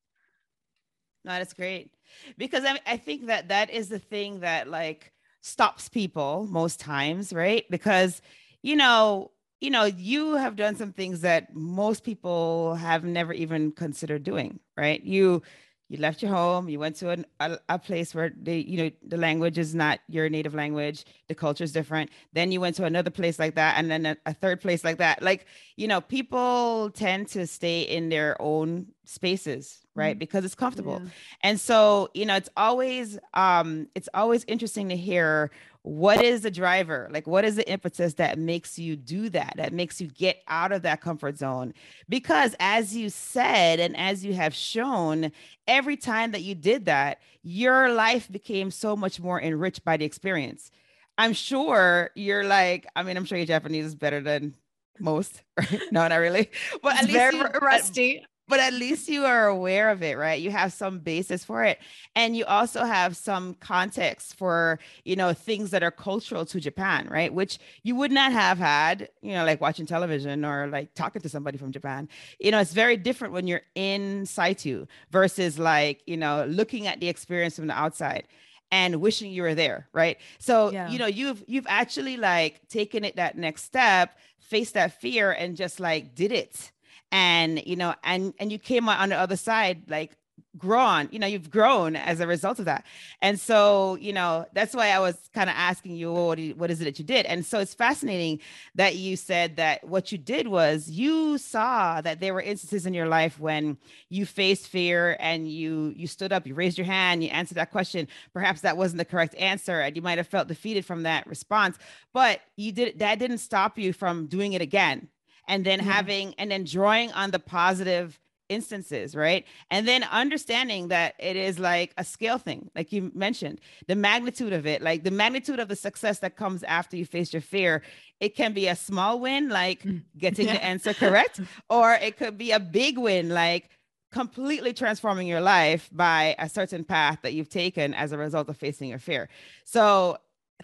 No, 1.25 1.33
that's 1.33 1.53
great. 1.53 1.93
Because 2.38 2.65
I, 2.65 2.81
I 2.87 2.97
think 2.97 3.27
that 3.27 3.49
that 3.49 3.71
is 3.71 3.91
the 3.91 3.99
thing 3.99 4.41
that 4.41 4.69
like 4.69 5.12
stops 5.43 5.88
people 5.88 6.47
most 6.50 6.81
times, 6.81 7.33
right? 7.33 7.65
Because 7.71 8.23
you 8.62 8.77
know, 8.77 9.31
you 9.61 9.71
know, 9.71 9.85
you 9.85 10.37
have 10.37 10.57
done 10.57 10.77
some 10.77 10.93
things 10.93 11.21
that 11.23 11.55
most 11.55 12.05
people 12.05 12.75
have 12.77 13.05
never 13.05 13.33
even 13.33 13.73
considered 13.73 14.23
doing, 14.23 14.61
right? 14.77 15.03
You 15.03 15.43
you 15.88 15.97
left 15.99 16.21
your 16.21 16.31
home, 16.31 16.69
you 16.69 16.79
went 16.79 16.97
to 16.97 17.09
an, 17.11 17.25
a, 17.41 17.59
a 17.71 17.79
place 17.79 18.15
where 18.15 18.31
the 18.43 18.61
you 18.61 18.85
know 18.85 18.91
the 19.07 19.17
language 19.17 19.57
is 19.57 19.75
not 19.75 20.00
your 20.09 20.29
native 20.29 20.55
language, 20.55 21.07
the 21.29 21.35
culture 21.35 21.65
is 21.65 21.73
different. 21.73 22.11
Then 22.35 22.53
you 22.53 22.61
went 22.61 22.77
to 22.77 22.85
another 22.85 23.11
place 23.11 23.38
like 23.38 23.55
that, 23.55 23.77
and 23.79 23.91
then 23.91 24.05
a, 24.05 24.17
a 24.27 24.35
third 24.35 24.61
place 24.61 24.85
like 24.85 24.99
that. 24.99 25.23
Like 25.23 25.47
you 25.77 25.88
know, 25.88 26.00
people 26.00 26.91
tend 26.91 27.29
to 27.29 27.47
stay 27.47 27.83
in 27.83 28.11
their 28.11 28.41
own 28.41 28.88
spaces, 29.05 29.79
right? 29.95 30.12
Mm-hmm. 30.12 30.19
Because 30.19 30.45
it's 30.45 30.55
comfortable. 30.55 31.00
Yeah. 31.03 31.11
And 31.43 31.61
so, 31.61 32.11
you 32.12 32.27
know, 32.27 32.37
it's 32.37 32.50
always 32.57 33.19
um 33.33 33.88
it's 33.95 34.11
always 34.12 34.45
interesting 34.45 34.91
to 34.91 34.97
hear 34.97 35.50
what 35.88 36.23
is 36.23 36.42
the 36.42 36.50
driver? 36.50 37.09
Like 37.11 37.26
what 37.26 37.47
is 37.47 37.57
the 37.57 37.68
impetus 37.68 38.14
that 38.14 38.38
makes 38.38 38.78
you 38.78 38.95
do 38.95 39.30
that 39.30 39.54
that 39.57 39.73
makes 39.73 40.02
you 40.02 40.09
get 40.09 40.42
out 40.47 40.71
of 40.71 40.83
that 40.83 41.00
comfort 41.00 41.38
zone? 41.38 41.73
Because 42.09 42.54
as 42.61 42.95
you 42.95 43.09
said 43.09 43.80
and 43.80 43.97
as 43.97 44.23
you 44.23 44.35
have 44.35 44.54
shown 44.54 45.33
every 45.66 45.97
time 45.97 46.33
that 46.33 46.42
you 46.42 46.54
did 46.54 46.85
that 46.85 47.23
your 47.42 47.90
life 47.90 48.30
became 48.30 48.71
so 48.71 48.95
much 48.97 49.18
more 49.18 49.40
enriched 49.40 49.83
by 49.83 49.97
the 49.97 50.04
experience. 50.04 50.71
I'm 51.16 51.33
sure 51.33 52.11
you're 52.14 52.45
like 52.45 52.87
i 52.95 53.02
mean 53.02 53.16
i'm 53.16 53.25
sure 53.25 53.38
your 53.38 53.47
japanese 53.47 53.87
is 53.87 53.95
better 53.95 54.21
than 54.21 54.54
most. 55.00 55.42
Right? 55.57 55.80
no 55.90 56.07
not 56.07 56.16
really. 56.16 56.50
But 56.83 56.95
it's 56.95 57.02
at 57.02 57.04
least 57.04 57.16
very 57.16 57.37
you, 57.37 57.45
rusty 57.62 58.25
but 58.49 58.61
at 58.61 58.73
least 58.73 59.09
you 59.09 59.25
are 59.25 59.47
aware 59.47 59.90
of 59.90 60.02
it, 60.02 60.17
right? 60.17 60.40
You 60.40 60.50
have 60.50 60.73
some 60.73 60.99
basis 60.99 61.45
for 61.45 61.64
it. 61.64 61.78
And 62.17 62.37
you 62.37 62.45
also 62.47 62.85
have 62.85 63.17
some 63.17 63.55
context 63.55 64.35
for, 64.35 64.78
you 65.05 65.17
know, 65.17 65.33
things 65.33 65.71
that 65.71 65.83
are 65.83 65.90
cultural 65.90 66.47
to 66.47 66.61
Japan, 66.61 67.07
right? 67.11 67.33
Which 67.33 67.59
you 67.83 67.95
would 67.97 68.11
not 68.11 68.33
have 68.33 68.59
had, 68.59 69.11
you 69.21 69.33
know, 69.33 69.45
like 69.45 69.61
watching 69.61 69.87
television 69.87 70.45
or 70.45 70.67
like 70.67 70.95
talking 70.95 71.23
to 71.23 71.28
somebody 71.28 71.59
from 71.59 71.73
Japan. 71.73 72.09
You 72.40 72.50
know, 72.50 72.59
it's 72.59 72.73
very 72.73 72.97
different 72.97 73.35
when 73.35 73.47
you're 73.47 73.62
in 73.75 74.25
situ 74.25 74.87
versus 75.11 75.59
like, 75.59 76.02
you 76.07 76.17
know, 76.17 76.47
looking 76.49 76.87
at 76.87 77.00
the 77.00 77.09
experience 77.09 77.57
from 77.57 77.67
the 77.67 77.78
outside 77.78 78.26
and 78.71 79.00
wishing 79.00 79.33
you 79.33 79.40
were 79.40 79.55
there 79.55 79.88
right 79.95 80.19
so 80.38 80.71
yeah. 80.71 80.90
you 80.90 80.99
know 80.99 81.07
you've 81.07 81.43
you've 81.47 81.67
actually 81.69 82.19
like 82.19 82.61
taken 82.69 83.02
it 83.02 83.17
that 83.17 83.37
next 83.37 83.64
step 83.64 84.19
faced 84.40 84.75
that 84.75 85.00
fear 85.00 85.33
and 85.33 85.57
just 85.57 85.81
like 85.81 86.14
did 86.14 86.33
it 86.33 86.71
and 87.12 87.64
you 87.67 87.76
know 87.76 87.95
and 88.05 88.35
and 88.38 88.52
you 88.52 88.59
came 88.59 88.88
out 88.88 89.00
on 89.00 89.09
the 89.09 89.17
other 89.17 89.37
side 89.37 89.83
like 89.88 90.17
grown 90.57 91.09
you 91.12 91.19
know 91.19 91.26
you've 91.26 91.50
grown 91.50 91.97
as 91.97 92.21
a 92.21 92.26
result 92.26 92.59
of 92.59 92.64
that. 92.64 92.85
And 93.23 93.38
so 93.38 93.97
you 94.00 94.12
know 94.12 94.47
that's 94.52 94.75
why 94.75 94.88
i 94.88 94.99
was 94.99 95.17
kind 95.35 95.49
of 95.49 95.57
asking 95.57 95.97
you 95.97 96.12
well, 96.12 96.26
what, 96.26 96.38
you, 96.38 96.55
what 96.55 96.71
is 96.71 96.81
it 96.81 96.85
that 96.85 96.99
you 96.99 97.05
did? 97.05 97.26
And 97.26 97.45
so 97.45 97.59
it's 97.59 97.75
fascinating 97.75 98.40
that 98.75 98.97
you 98.97 99.17
said 99.17 99.57
that 99.57 99.87
what 99.87 100.11
you 100.11 100.19
did 100.19 100.49
was 100.49 100.90
you 100.90 101.38
saw 101.38 102.00
that 102.00 102.21
there 102.21 102.35
were 102.35 102.43
instances 102.43 102.87
in 102.87 102.95
your 102.95 103.09
life 103.09 103.38
when 103.38 103.78
you 104.09 104.26
faced 104.26 104.69
fear 104.69 105.17
and 105.21 105.49
you 105.49 105.93
you 105.97 106.07
stood 106.07 106.33
up 106.33 106.47
you 106.47 106.55
raised 106.55 106.78
your 106.78 106.87
hand 106.87 107.23
you 107.23 107.31
answered 107.31 107.57
that 107.57 107.71
question. 107.71 108.09
Perhaps 108.33 108.62
that 108.62 108.76
wasn't 108.76 108.99
the 108.99 109.05
correct 109.05 109.35
answer 109.37 109.81
and 109.81 109.97
you 109.97 110.02
might 110.02 110.19
have 110.19 110.28
felt 110.28 110.49
defeated 110.49 110.85
from 110.85 111.02
that 111.02 111.26
response 111.26 111.78
but 112.12 112.40
you 112.57 112.73
did 112.73 112.99
that 112.99 113.19
didn't 113.19 113.38
stop 113.38 113.78
you 113.78 113.93
from 113.93 114.26
doing 114.26 114.52
it 114.55 114.62
again 114.62 115.09
and 115.49 115.64
then 115.64 115.81
yeah. 115.81 115.93
having 115.93 116.35
and 116.35 116.50
then 116.50 116.64
drawing 116.64 117.11
on 117.12 117.31
the 117.33 117.38
positive 117.38 118.21
instances, 118.49 119.14
right? 119.14 119.45
And 119.71 119.87
then 119.87 120.05
understanding 120.05 120.88
that 120.88 121.14
it 121.19 121.37
is 121.37 121.59
like 121.59 121.93
a 121.97 122.05
scale 122.05 122.38
thing, 122.38 122.71
like 122.75 122.93
you 122.93 123.11
mentioned, 123.14 123.61
the 123.87 123.97
magnitude 123.97 124.52
of 124.52 124.67
it, 124.67 124.83
like 124.83 125.05
the 125.05 125.11
magnitude 125.11 125.59
of 125.59 125.69
the 125.69 125.76
success 125.76 126.21
that 126.21 126.37
comes 126.37 126.62
after 126.62 126.97
you 126.97 127.05
face 127.05 127.33
your 127.33 127.43
fear. 127.43 127.83
It 128.21 128.35
can 128.35 128.52
be 128.52 128.69
a 128.69 128.76
small 128.76 129.21
win, 129.21 129.49
like 129.49 129.83
mm. 129.83 130.02
getting 130.17 130.47
yeah. 130.47 130.55
the 130.55 130.64
answer 130.64 130.95
correct, 130.95 131.40
or 131.71 131.93
it 131.95 132.17
could 132.17 132.38
be 132.38 132.52
a 132.52 132.61
big 132.61 132.99
win, 132.99 133.28
like 133.28 133.71
completely 134.11 134.73
transforming 134.73 135.26
your 135.26 135.40
life 135.40 135.90
by 135.93 136.35
a 136.38 136.49
certain 136.49 136.83
path 136.83 137.19
that 137.23 137.35
you've 137.35 137.50
taken 137.50 137.93
as 137.93 138.12
a 138.12 138.19
result 138.19 138.49
of 138.49 138.57
facing 138.57 138.88
your 138.88 138.99
fear. 138.99 139.28
So 139.64 140.17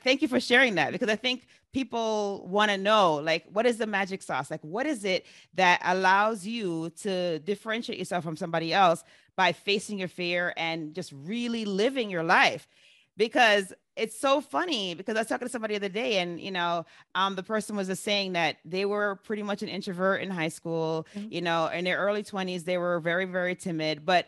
thank 0.03 0.23
you 0.23 0.29
for 0.29 0.41
sharing 0.41 0.75
that 0.77 0.93
because 0.93 1.09
I 1.09 1.17
think 1.17 1.47
people 1.73 2.47
want 2.49 2.71
to 2.71 2.79
know 2.79 3.15
like 3.17 3.45
what 3.53 3.67
is 3.67 3.79
the 3.79 3.87
magic 3.87 4.23
sauce 4.23 4.51
like 4.51 4.61
what 4.63 4.87
is 4.87 5.05
it 5.05 5.27
that 5.55 5.81
allows 5.85 6.47
you 6.47 6.91
to 7.03 7.39
differentiate 7.41 7.99
yourself 7.99 8.25
from 8.25 8.37
somebody 8.37 8.73
else 8.73 9.03
by 9.37 9.53
facing 9.53 9.99
your 9.99 10.09
fear 10.09 10.55
and 10.57 10.95
just 10.95 11.13
really 11.13 11.65
living 11.65 12.11
your 12.11 12.23
life 12.23 12.69
because 13.17 13.73
it's 13.97 14.19
so 14.19 14.41
funny 14.41 14.95
because 14.95 15.17
I 15.17 15.21
was 15.21 15.29
talking 15.29 15.47
to 15.47 15.53
somebody 15.53 15.75
the 15.75 15.87
other 15.87 15.93
day, 15.93 16.19
and 16.19 16.41
you 16.41 16.51
know, 16.51 16.85
um, 17.15 17.37
the 17.37 17.43
person 17.43 17.77
was 17.77 17.89
just 17.89 18.03
saying 18.03 18.33
that 18.33 18.57
they 18.65 18.85
were 18.85 19.17
pretty 19.25 19.43
much 19.43 19.63
an 19.63 19.69
introvert 19.69 20.21
in 20.21 20.31
high 20.31 20.49
school. 20.49 21.07
Mm-hmm. 21.15 21.33
You 21.33 21.43
know, 21.43 21.69
in 21.69 21.85
their 21.85 21.99
early 21.99 22.23
twenties, 22.23 22.65
they 22.65 22.79
were 22.79 22.99
very, 23.01 23.25
very 23.25 23.55
timid. 23.55 24.05
But 24.05 24.27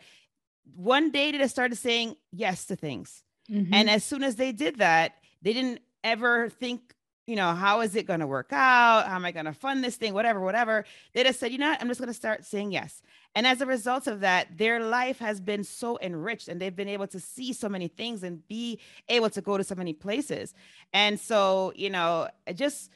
one 0.75 1.11
day 1.11 1.32
they 1.32 1.38
just 1.38 1.54
started 1.54 1.76
saying 1.76 2.16
yes 2.32 2.66
to 2.66 2.76
things, 2.76 3.23
mm-hmm. 3.50 3.75
and 3.75 3.90
as 3.90 4.04
soon 4.04 4.23
as 4.23 4.37
they 4.37 4.52
did 4.52 4.78
that, 4.78 5.14
they 5.46 5.52
didn't 5.52 5.78
ever 6.02 6.48
think 6.48 6.92
you 7.28 7.34
know, 7.34 7.54
how 7.54 7.80
is 7.80 7.96
it 7.96 8.06
going 8.06 8.20
to 8.20 8.26
work 8.26 8.52
out? 8.52 9.08
How 9.08 9.16
am 9.16 9.24
I 9.24 9.32
going 9.32 9.46
to 9.46 9.52
fund 9.52 9.82
this 9.82 9.96
thing? 9.96 10.14
Whatever, 10.14 10.40
whatever. 10.40 10.84
They 11.12 11.24
just 11.24 11.40
said, 11.40 11.50
you 11.50 11.58
know 11.58 11.70
what? 11.70 11.82
I'm 11.82 11.88
just 11.88 11.98
going 11.98 12.06
to 12.06 12.14
start 12.14 12.44
saying 12.44 12.70
yes. 12.70 13.02
And 13.34 13.48
as 13.48 13.60
a 13.60 13.66
result 13.66 14.06
of 14.06 14.20
that, 14.20 14.56
their 14.56 14.78
life 14.78 15.18
has 15.18 15.40
been 15.40 15.64
so 15.64 15.98
enriched 16.00 16.46
and 16.46 16.60
they've 16.60 16.74
been 16.74 16.88
able 16.88 17.08
to 17.08 17.18
see 17.18 17.52
so 17.52 17.68
many 17.68 17.88
things 17.88 18.22
and 18.22 18.46
be 18.46 18.78
able 19.08 19.28
to 19.30 19.40
go 19.40 19.58
to 19.58 19.64
so 19.64 19.74
many 19.74 19.92
places. 19.92 20.54
And 20.92 21.18
so, 21.18 21.72
you 21.74 21.90
know, 21.90 22.28
just 22.54 22.92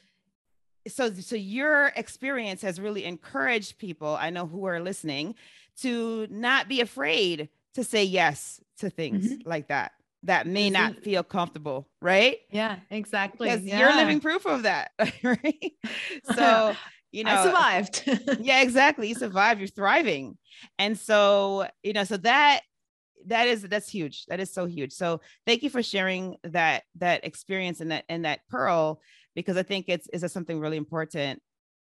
so 0.87 1.13
so 1.13 1.35
your 1.35 1.89
experience 1.97 2.63
has 2.63 2.81
really 2.81 3.05
encouraged 3.05 3.79
people 3.79 4.17
I 4.19 4.31
know 4.31 4.47
who 4.47 4.65
are 4.65 4.79
listening 4.79 5.35
to 5.79 6.29
not 6.31 6.69
be 6.69 6.81
afraid 6.81 7.49
to 7.75 7.83
say 7.83 8.05
yes 8.05 8.61
to 8.79 8.91
things 8.91 9.27
mm-hmm. 9.27 9.49
like 9.49 9.69
that 9.69 9.93
that 10.25 10.47
may 10.47 10.69
Isn't, 10.69 10.73
not 10.73 11.03
feel 11.03 11.23
comfortable, 11.23 11.89
right? 12.03 12.39
Yeah, 12.51 12.77
exactly. 12.91 13.49
Because 13.49 13.65
yeah. 13.65 13.79
you're 13.79 13.97
living 13.97 14.21
proof 14.21 14.47
of 14.47 14.65
that, 14.65 14.93
right? 15.23 15.73
So, 16.35 16.75
you 17.13 17.25
know, 17.25 17.33
I 17.33 17.45
survived. 17.45 18.39
yeah, 18.41 18.63
exactly. 18.63 19.09
You 19.09 19.15
survived, 19.15 19.61
you're 19.61 19.69
thriving. 19.69 20.37
And 20.79 20.99
so, 20.99 21.69
you 21.83 21.93
know, 21.93 22.05
so 22.05 22.17
that 22.19 22.61
that 23.27 23.49
is 23.49 23.63
that's 23.63 23.89
huge. 23.89 24.27
That 24.27 24.41
is 24.41 24.53
so 24.53 24.67
huge. 24.67 24.93
So 24.93 25.21
thank 25.47 25.63
you 25.63 25.71
for 25.71 25.83
sharing 25.83 26.37
that 26.45 26.85
that 26.99 27.25
experience 27.25 27.81
and 27.81 27.91
that 27.91 28.05
and 28.09 28.25
that 28.25 28.41
pearl 28.51 29.01
because 29.35 29.57
I 29.57 29.63
think 29.63 29.87
it's 29.89 30.09
is 30.09 30.31
something 30.33 30.61
really 30.61 30.77
important 30.77 31.41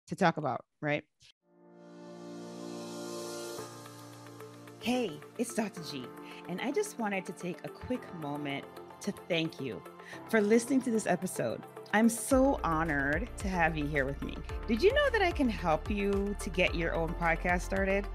to 0.09 0.17
talk 0.17 0.37
about, 0.37 0.65
right? 0.81 1.05
Hey, 4.81 5.19
it's 5.37 5.53
Dr. 5.53 5.83
G 5.91 6.05
and 6.49 6.61
I 6.61 6.71
just 6.71 6.99
wanted 6.99 7.25
to 7.27 7.33
take 7.33 7.59
a 7.65 7.69
quick 7.69 8.03
moment 8.21 8.65
to 9.01 9.13
thank 9.29 9.61
you 9.61 9.83
for 10.29 10.41
listening 10.41 10.81
to 10.83 10.91
this 10.91 11.07
episode. 11.07 11.63
I'm 11.93 12.09
so 12.09 12.61
honored 12.65 13.29
to 13.39 13.49
have 13.49 13.77
you 13.77 13.87
here 13.87 14.05
with 14.05 14.23
me. 14.23 14.37
Did 14.67 14.83
you 14.83 14.93
know 14.93 15.11
that 15.11 15.23
I 15.23 15.31
can 15.31 15.49
help 15.49 15.91
you 15.91 16.37
to 16.41 16.51
get 16.51 16.75
your 16.75 16.95
own 16.95 17.15
podcast 17.15 17.63
started? 17.63 18.07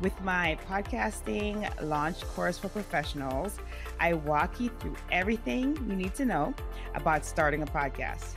With 0.00 0.20
my 0.22 0.58
podcasting 0.68 1.70
launch 1.82 2.22
course 2.34 2.58
for 2.58 2.68
professionals, 2.68 3.58
I 4.00 4.14
walk 4.14 4.60
you 4.60 4.70
through 4.80 4.96
everything 5.12 5.76
you 5.88 5.96
need 5.96 6.14
to 6.16 6.24
know 6.24 6.54
about 6.94 7.24
starting 7.24 7.62
a 7.62 7.66
podcast. 7.66 8.34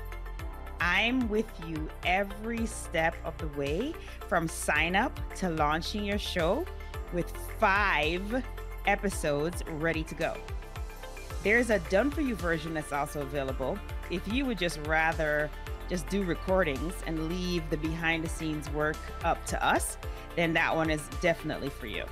I'm 0.79 1.27
with 1.27 1.49
you 1.67 1.89
every 2.05 2.65
step 2.67 3.15
of 3.25 3.35
the 3.39 3.47
way 3.59 3.93
from 4.27 4.47
sign 4.47 4.95
up 4.95 5.19
to 5.35 5.49
launching 5.49 6.03
your 6.03 6.19
show 6.19 6.65
with 7.13 7.31
five 7.59 8.43
episodes 8.87 9.63
ready 9.73 10.03
to 10.03 10.15
go. 10.15 10.33
There's 11.43 11.69
a 11.69 11.79
done 11.79 12.09
for 12.09 12.21
you 12.21 12.35
version 12.35 12.73
that's 12.73 12.91
also 12.91 13.21
available 13.21 13.77
if 14.09 14.27
you 14.27 14.45
would 14.45 14.57
just 14.57 14.79
rather 14.87 15.49
just 15.89 16.07
do 16.09 16.23
recordings 16.23 16.93
and 17.05 17.29
leave 17.29 17.69
the 17.69 17.77
behind 17.77 18.23
the 18.23 18.29
scenes 18.29 18.69
work 18.71 18.97
up 19.23 19.45
to 19.45 19.65
us, 19.65 19.97
then 20.35 20.53
that 20.53 20.75
one 20.75 20.89
is 20.89 21.07
definitely 21.21 21.69
for 21.69 21.87
you. 21.87 22.03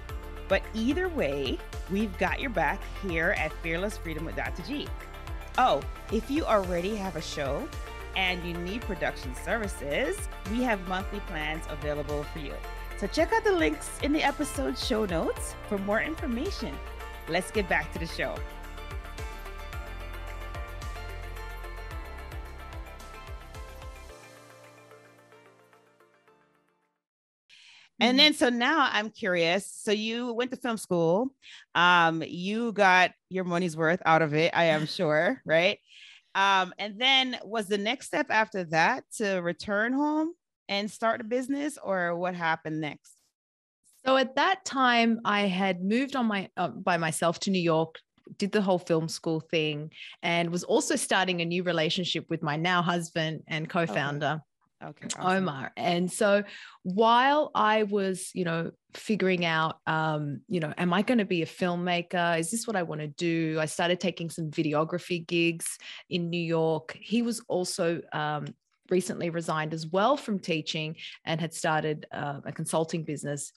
But 0.48 0.62
either 0.74 1.10
way, 1.10 1.58
we've 1.92 2.16
got 2.18 2.40
your 2.40 2.52
back 2.52 2.80
here 3.02 3.36
at 3.38 3.52
Fearless 3.64 3.98
Freedom 3.98 4.26
with 4.26 4.36
Dr. 4.36 4.64
G. 4.64 4.88
Oh, 5.58 5.82
if 6.12 6.30
you 6.30 6.46
already 6.46 6.96
have 6.96 7.16
a 7.16 7.22
show 7.22 7.68
and 8.16 8.44
you 8.46 8.54
need 8.54 8.82
production 8.82 9.34
services, 9.36 10.18
we 10.52 10.62
have 10.64 10.86
monthly 10.88 11.20
plans 11.22 11.66
available 11.70 12.24
for 12.26 12.40
you. 12.40 12.54
So 12.98 13.08
check 13.08 13.34
out 13.34 13.44
the 13.44 13.52
links 13.52 13.90
in 14.04 14.14
the 14.14 14.24
episode 14.24 14.78
show 14.78 15.06
notes 15.06 15.54
for 15.68 15.78
more 15.80 16.02
information. 16.02 16.74
Let's 17.28 17.52
get 17.52 17.68
back 17.68 17.92
to 17.92 18.00
the 18.00 18.08
show. 18.08 18.36
And 28.00 28.12
mm-hmm. 28.12 28.18
then 28.18 28.34
so 28.34 28.50
now 28.50 28.90
I'm 28.90 29.10
curious. 29.10 29.70
So 29.70 29.92
you 29.92 30.32
went 30.32 30.52
to 30.52 30.58
film 30.58 30.78
school. 30.78 31.34
Um, 31.74 32.24
you 32.26 32.72
got 32.72 33.12
your 33.30 33.44
money's 33.44 33.76
worth 33.76 34.02
out 34.06 34.22
of 34.22 34.34
it, 34.34 34.52
I 34.56 34.66
am 34.66 34.86
sure, 34.86 35.42
right? 35.46 35.80
Um, 36.34 36.74
and 36.80 37.00
then 37.00 37.38
was 37.44 37.68
the 37.68 37.78
next 37.78 38.08
step 38.08 38.28
after 38.30 38.64
that 38.66 39.04
to 39.18 39.36
return 39.38 39.92
home 39.92 40.34
and 40.68 40.90
start 40.90 41.22
a 41.22 41.24
business, 41.24 41.78
or 41.82 42.16
what 42.16 42.36
happened 42.36 42.82
next? 42.82 43.14
So 44.06 44.18
at 44.18 44.36
that 44.36 44.66
time, 44.66 45.22
I 45.26 45.42
had 45.42 45.84
moved 45.84 46.16
on 46.16 46.28
my 46.28 46.50
uh, 46.58 46.70
by 46.70 46.98
myself 46.98 47.40
to 47.42 47.52
New 47.52 47.62
York, 47.62 47.96
did 48.38 48.52
the 48.52 48.62
whole 48.62 48.80
film 48.80 49.08
school 49.08 49.40
thing, 49.40 49.92
and 50.22 50.52
was 50.52 50.64
also 50.64 50.96
starting 50.96 51.42
a 51.42 51.46
new 51.46 51.64
relationship 51.64 52.26
with 52.30 52.44
my 52.44 52.56
now 52.56 52.82
husband 52.82 53.44
and 53.48 53.70
co-founder. 53.70 54.34
Okay. 54.36 54.42
Okay. 54.84 55.08
Awesome. 55.18 55.38
Omar. 55.38 55.72
And 55.78 56.12
so 56.12 56.44
while 56.84 57.50
I 57.56 57.84
was, 57.84 58.30
you 58.34 58.44
know, 58.44 58.72
figuring 58.94 59.46
out, 59.46 59.80
um, 59.88 60.42
you 60.48 60.60
know, 60.60 60.74
am 60.78 60.94
I 60.94 61.02
going 61.02 61.18
to 61.18 61.26
be 61.26 61.42
a 61.42 61.48
filmmaker? 61.48 62.38
Is 62.38 62.52
this 62.52 62.68
what 62.68 62.76
I 62.76 62.84
want 62.84 63.02
to 63.02 63.08
do? 63.08 63.58
I 63.60 63.66
started 63.66 64.00
taking 64.00 64.30
some 64.30 64.52
videography 64.52 65.26
gigs 65.26 65.78
in 66.10 66.30
New 66.30 66.42
York. 66.42 66.96
He 67.00 67.22
was 67.22 67.42
also 67.48 68.02
um, 68.12 68.48
recently 68.90 69.30
resigned 69.30 69.74
as 69.74 69.88
well 69.88 70.18
from 70.18 70.40
teaching 70.40 70.96
and 71.26 71.42
had 71.42 71.54
started 71.54 72.06
uh, 72.12 72.40
a 72.46 72.52
consulting 72.52 73.04
business 73.04 73.52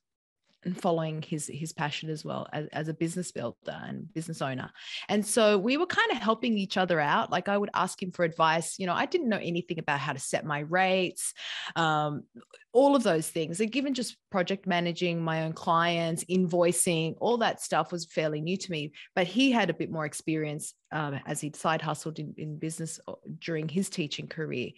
and 0.65 0.81
following 0.81 1.23
his 1.23 1.47
his 1.53 1.73
passion 1.73 2.11
as 2.11 2.25
well 2.25 2.47
as, 2.53 2.67
as 2.73 2.89
a 2.89 2.95
business 2.95 3.33
builder 3.33 3.57
and 3.67 4.13
business 4.13 4.43
owner. 4.43 4.71
And 5.09 5.25
so 5.25 5.59
we 5.59 5.77
were 5.77 5.87
kind 5.87 6.11
of 6.11 6.19
helping 6.19 6.59
each 6.59 6.77
other 6.77 7.01
out 7.01 7.31
like 7.31 7.49
i 7.49 7.57
would 7.57 7.71
ask 7.75 8.03
him 8.03 8.11
for 8.11 8.25
advice 8.25 8.79
you 8.79 8.87
know 8.87 8.95
i 8.95 9.07
didn't 9.07 9.29
know 9.29 9.39
anything 9.39 9.79
about 9.79 9.99
how 10.01 10.13
to 10.13 10.19
set 10.19 10.45
my 10.45 10.61
rates 10.61 11.35
um, 11.77 12.25
all 12.73 12.95
of 12.95 13.03
those 13.03 13.29
things. 13.29 13.61
And 13.61 13.73
given 13.73 13.95
just 13.95 14.17
project 14.31 14.67
managing 14.67 15.23
my 15.23 15.45
own 15.45 15.53
clients 15.53 16.25
invoicing 16.25 17.15
all 17.19 17.39
that 17.39 17.63
stuff 17.63 17.91
was 17.91 18.05
fairly 18.07 18.41
new 18.41 18.57
to 18.57 18.71
me 18.71 18.93
but 19.15 19.27
he 19.27 19.51
had 19.51 19.71
a 19.71 19.75
bit 19.75 19.91
more 19.91 20.05
experience 20.05 20.75
um, 20.93 21.19
as 21.27 21.41
he'd 21.41 21.57
side 21.57 21.83
hustled 21.83 22.19
in, 22.19 22.35
in 22.37 22.59
business 22.59 23.01
uh, 23.09 23.15
during 23.39 23.69
his 23.69 23.89
teaching 23.89 24.27
career. 24.27 24.71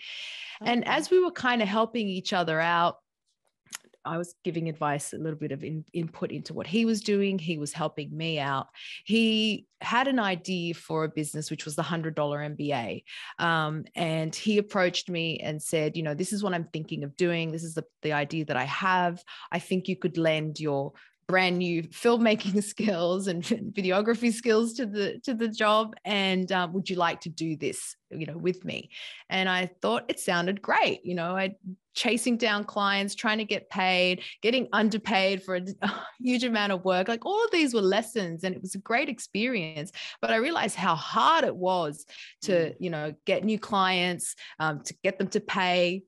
Okay. 0.62 0.72
and 0.72 0.86
as 0.86 1.10
we 1.10 1.22
were 1.22 1.30
kind 1.30 1.62
of 1.62 1.68
helping 1.68 2.08
each 2.08 2.32
other 2.32 2.60
out 2.60 2.98
I 4.04 4.18
was 4.18 4.34
giving 4.44 4.68
advice, 4.68 5.12
a 5.12 5.18
little 5.18 5.38
bit 5.38 5.52
of 5.52 5.62
in, 5.62 5.84
input 5.92 6.30
into 6.30 6.54
what 6.54 6.66
he 6.66 6.84
was 6.84 7.00
doing. 7.00 7.38
He 7.38 7.58
was 7.58 7.72
helping 7.72 8.16
me 8.16 8.38
out. 8.38 8.68
He 9.04 9.66
had 9.80 10.08
an 10.08 10.18
idea 10.18 10.74
for 10.74 11.04
a 11.04 11.08
business, 11.08 11.50
which 11.50 11.64
was 11.64 11.76
the 11.76 11.82
$100 11.82 12.14
MBA. 12.14 13.04
Um, 13.38 13.84
and 13.94 14.34
he 14.34 14.58
approached 14.58 15.08
me 15.08 15.38
and 15.38 15.62
said, 15.62 15.96
you 15.96 16.02
know, 16.02 16.14
this 16.14 16.32
is 16.32 16.42
what 16.42 16.54
I'm 16.54 16.68
thinking 16.72 17.04
of 17.04 17.16
doing. 17.16 17.52
This 17.52 17.64
is 17.64 17.74
the, 17.74 17.84
the 18.02 18.12
idea 18.12 18.44
that 18.46 18.56
I 18.56 18.64
have. 18.64 19.22
I 19.52 19.58
think 19.58 19.88
you 19.88 19.96
could 19.96 20.18
lend 20.18 20.60
your 20.60 20.92
brand 21.30 21.58
new 21.58 21.84
filmmaking 21.84 22.62
skills 22.74 23.28
and 23.28 23.44
videography 23.72 24.32
skills 24.32 24.74
to 24.74 24.84
the 24.84 25.20
to 25.20 25.32
the 25.32 25.48
job 25.48 25.94
and 26.04 26.50
um, 26.50 26.72
would 26.72 26.90
you 26.90 26.96
like 26.96 27.20
to 27.20 27.28
do 27.28 27.56
this 27.56 27.96
you 28.10 28.26
know 28.26 28.36
with 28.36 28.64
me 28.64 28.90
and 29.28 29.48
i 29.48 29.66
thought 29.80 30.04
it 30.08 30.18
sounded 30.18 30.60
great 30.60 31.00
you 31.04 31.14
know 31.14 31.36
i 31.36 31.54
chasing 31.94 32.36
down 32.36 32.64
clients 32.64 33.14
trying 33.14 33.38
to 33.38 33.44
get 33.44 33.68
paid 33.68 34.22
getting 34.42 34.68
underpaid 34.72 35.42
for 35.42 35.54
a, 35.82 35.92
huge 36.20 36.44
amount 36.44 36.72
of 36.72 36.84
work 36.84 37.08
like 37.08 37.24
all 37.24 37.44
of 37.44 37.50
these 37.50 37.74
were 37.74 37.80
lessons 37.80 38.44
and 38.44 38.54
it 38.54 38.60
was 38.60 38.74
a 38.74 38.78
great 38.78 39.08
experience 39.08 39.90
but 40.20 40.30
i 40.30 40.36
realized 40.36 40.76
how 40.76 40.94
hard 40.94 41.44
it 41.44 41.56
was 41.56 42.04
to 42.42 42.52
mm. 42.52 42.74
you 42.78 42.90
know 42.90 43.12
get 43.26 43.44
new 43.44 43.58
clients 43.58 44.34
um, 44.58 44.80
to 44.82 44.94
get 45.02 45.18
them 45.18 45.28
to 45.28 45.40
pay 45.40 46.02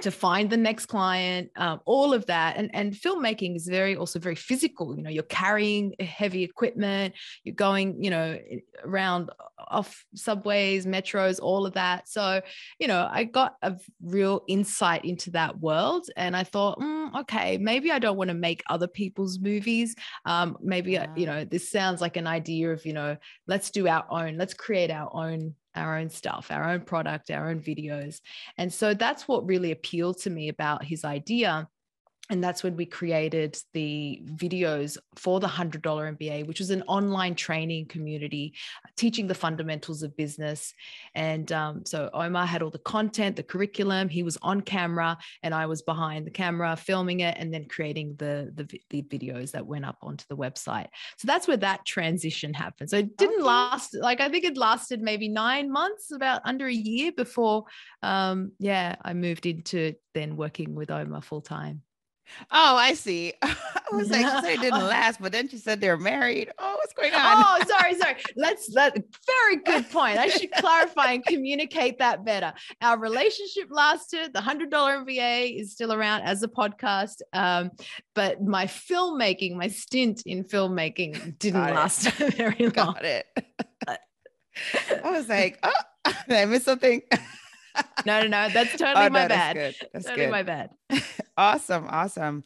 to 0.00 0.10
find 0.10 0.50
the 0.50 0.56
next 0.56 0.86
client 0.86 1.50
um, 1.56 1.80
all 1.84 2.12
of 2.12 2.26
that. 2.26 2.56
And 2.56 2.70
and 2.74 2.92
filmmaking 2.92 3.56
is 3.56 3.68
very 3.68 3.96
also 3.96 4.18
very 4.18 4.34
physical 4.34 4.96
you 4.96 5.02
know 5.02 5.10
you're 5.10 5.22
carrying 5.24 5.94
heavy 6.00 6.42
equipment 6.42 7.14
you're 7.44 7.54
going 7.54 8.02
you 8.02 8.10
know 8.10 8.38
around 8.84 9.30
off 9.68 10.04
subways 10.14 10.86
metros 10.86 11.38
all 11.40 11.66
of 11.66 11.74
that. 11.74 12.08
So 12.08 12.40
you 12.78 12.88
know 12.88 13.08
i 13.10 13.24
got 13.24 13.56
a 13.62 13.76
real 14.02 14.42
insight 14.48 15.04
into 15.04 15.30
that 15.30 15.58
world 15.60 16.08
and 16.16 16.36
i 16.36 16.42
thought 16.42 16.78
mm, 16.80 17.20
okay 17.20 17.56
maybe 17.58 17.90
i 17.90 17.98
don't 17.98 18.16
want 18.16 18.28
to 18.28 18.34
make 18.34 18.62
other 18.68 18.88
people's 18.88 19.38
movies. 19.38 19.94
Um, 20.24 20.56
maybe 20.60 20.92
yeah. 20.92 21.06
you 21.16 21.26
know 21.26 21.44
this 21.44 21.70
sounds 21.70 22.00
like 22.00 22.16
an 22.16 22.26
idea 22.26 22.72
of 22.72 22.84
you 22.84 22.92
know 22.92 23.16
let's 23.46 23.70
do 23.70 23.86
our 23.86 24.04
own 24.10 24.36
let's 24.36 24.54
create 24.54 24.90
our 24.90 25.14
own 25.14 25.54
our 25.76 25.98
own 25.98 26.08
stuff, 26.10 26.50
our 26.50 26.70
own 26.70 26.80
product, 26.80 27.30
our 27.30 27.50
own 27.50 27.60
videos. 27.60 28.20
And 28.58 28.72
so 28.72 28.94
that's 28.94 29.28
what 29.28 29.46
really 29.46 29.72
appealed 29.72 30.18
to 30.22 30.30
me 30.30 30.48
about 30.48 30.84
his 30.84 31.04
idea 31.04 31.68
and 32.30 32.42
that's 32.42 32.64
when 32.64 32.76
we 32.76 32.86
created 32.86 33.56
the 33.72 34.20
videos 34.24 34.98
for 35.14 35.38
the 35.38 35.46
$100 35.46 35.80
MBA, 35.80 36.46
which 36.46 36.58
was 36.58 36.70
an 36.70 36.82
online 36.88 37.34
training 37.34 37.86
community 37.86 38.54
teaching 38.96 39.26
the 39.26 39.34
fundamentals 39.34 40.02
of 40.02 40.16
business. 40.16 40.74
And 41.14 41.50
um, 41.52 41.84
so 41.86 42.10
Omar 42.12 42.46
had 42.46 42.62
all 42.62 42.70
the 42.70 42.78
content, 42.78 43.36
the 43.36 43.44
curriculum. 43.44 44.08
He 44.08 44.24
was 44.24 44.36
on 44.42 44.60
camera, 44.62 45.16
and 45.42 45.54
I 45.54 45.66
was 45.66 45.82
behind 45.82 46.26
the 46.26 46.32
camera 46.32 46.76
filming 46.76 47.20
it 47.20 47.36
and 47.38 47.54
then 47.54 47.66
creating 47.66 48.16
the, 48.18 48.50
the, 48.54 48.80
the 48.90 49.02
videos 49.02 49.52
that 49.52 49.66
went 49.66 49.84
up 49.84 49.98
onto 50.02 50.24
the 50.28 50.36
website. 50.36 50.88
So 51.18 51.26
that's 51.26 51.46
where 51.46 51.56
that 51.58 51.86
transition 51.86 52.54
happened. 52.54 52.90
So 52.90 52.98
it 52.98 53.16
didn't 53.16 53.36
okay. 53.36 53.44
last, 53.44 53.94
like, 53.94 54.20
I 54.20 54.28
think 54.28 54.44
it 54.44 54.56
lasted 54.56 55.00
maybe 55.00 55.28
nine 55.28 55.70
months, 55.70 56.10
about 56.10 56.42
under 56.44 56.66
a 56.66 56.72
year 56.72 57.12
before, 57.12 57.64
um, 58.02 58.52
yeah, 58.58 58.96
I 59.02 59.14
moved 59.14 59.46
into 59.46 59.94
then 60.14 60.36
working 60.36 60.74
with 60.74 60.90
Omar 60.90 61.22
full 61.22 61.42
time. 61.42 61.82
Oh, 62.50 62.76
I 62.76 62.94
see. 62.94 63.32
I 63.42 63.56
was 63.92 64.10
like, 64.10 64.26
she 64.26 64.30
said 64.30 64.44
it 64.44 64.60
didn't 64.60 64.80
last, 64.88 65.20
but 65.20 65.32
then 65.32 65.48
she 65.48 65.58
said 65.58 65.80
they're 65.80 65.96
married. 65.96 66.50
Oh, 66.58 66.74
what's 66.74 66.92
going 66.92 67.14
on? 67.14 67.20
Oh, 67.22 67.64
sorry, 67.68 67.94
sorry. 67.94 68.16
Let's 68.36 68.70
let 68.72 68.94
very 68.94 69.56
good 69.64 69.90
point. 69.90 70.18
I 70.18 70.28
should 70.28 70.50
clarify 70.52 71.12
and 71.12 71.24
communicate 71.24 71.98
that 71.98 72.24
better. 72.24 72.52
Our 72.82 72.98
relationship 72.98 73.68
lasted. 73.70 74.32
The 74.32 74.40
hundred 74.40 74.70
dollar 74.70 75.04
MBA 75.04 75.60
is 75.60 75.72
still 75.72 75.92
around 75.92 76.22
as 76.22 76.42
a 76.42 76.48
podcast, 76.48 77.22
um, 77.32 77.70
but 78.14 78.42
my 78.42 78.66
filmmaking, 78.66 79.54
my 79.54 79.68
stint 79.68 80.22
in 80.26 80.44
filmmaking, 80.44 81.38
didn't 81.38 81.60
last 81.60 82.10
very 82.12 82.56
long. 82.58 82.70
Got 82.70 83.04
it. 83.04 83.26
I 85.04 85.10
was 85.10 85.28
like, 85.28 85.58
oh, 85.62 86.12
did 86.28 86.36
I 86.36 86.44
miss 86.46 86.64
something? 86.64 87.02
No, 88.06 88.22
no, 88.22 88.26
no. 88.26 88.48
That's 88.48 88.70
totally 88.78 88.94
oh, 88.94 89.08
no, 89.08 89.10
my 89.10 89.28
bad. 89.28 89.56
That's, 89.56 89.78
good. 89.78 89.88
that's 89.92 90.06
totally 90.06 90.26
good. 90.26 90.30
my 90.30 90.42
bad. 90.42 90.70
awesome. 91.36 91.86
Awesome. 91.88 92.44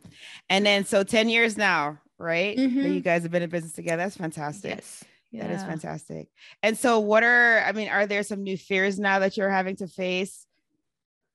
And 0.49 0.64
then 0.64 0.85
so 0.85 1.03
10 1.03 1.29
years 1.29 1.57
now, 1.57 1.99
right? 2.19 2.57
Mm-hmm. 2.57 2.93
You 2.93 3.01
guys 3.01 3.23
have 3.23 3.31
been 3.31 3.43
in 3.43 3.51
business 3.51 3.73
together. 3.73 4.03
That's 4.03 4.16
fantastic. 4.16 4.77
Yes. 4.77 5.05
Yeah. 5.31 5.47
That 5.47 5.55
is 5.55 5.62
fantastic. 5.62 6.29
And 6.62 6.77
so 6.77 6.99
what 6.99 7.23
are, 7.23 7.62
I 7.64 7.73
mean, 7.73 7.88
are 7.88 8.07
there 8.07 8.23
some 8.23 8.43
new 8.43 8.57
fears 8.57 8.99
now 8.99 9.21
that 9.21 9.37
you're 9.37 9.51
having 9.51 9.77
to 9.77 9.87
face? 9.87 10.47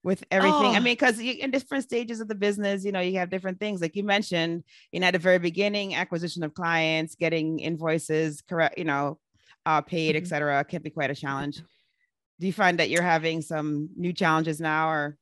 with 0.04 0.24
everything. 0.30 0.68
Oh. 0.68 0.74
I 0.74 0.80
mean, 0.80 0.94
because 0.94 1.20
in 1.20 1.50
different 1.50 1.84
stages 1.84 2.20
of 2.20 2.28
the 2.28 2.36
business, 2.36 2.86
you 2.86 2.92
know, 2.92 3.00
you 3.00 3.18
have 3.18 3.32
different 3.32 3.60
things. 3.60 3.82
Like 3.82 3.96
you 3.96 4.04
mentioned, 4.04 4.64
you 4.92 5.00
know, 5.00 5.08
at 5.08 5.14
the 5.14 5.18
very 5.18 5.40
beginning, 5.40 5.96
acquisition 5.96 6.44
of 6.44 6.54
clients, 6.54 7.16
getting 7.16 7.58
invoices 7.58 8.44
correct, 8.48 8.78
you 8.78 8.84
know, 8.84 9.18
uh, 9.66 9.82
paid, 9.82 10.16
mm-hmm. 10.16 10.22
etc., 10.22 10.64
can 10.64 10.84
be 10.84 10.92
quite 10.92 11.10
a 11.10 11.16
challenge 11.16 11.64
do 12.40 12.48
you 12.48 12.54
find 12.54 12.80
that 12.80 12.90
you're 12.90 13.02
having 13.02 13.42
some 13.42 13.90
new 13.96 14.14
challenges 14.14 14.60
now 14.60 14.90
or? 14.90 15.18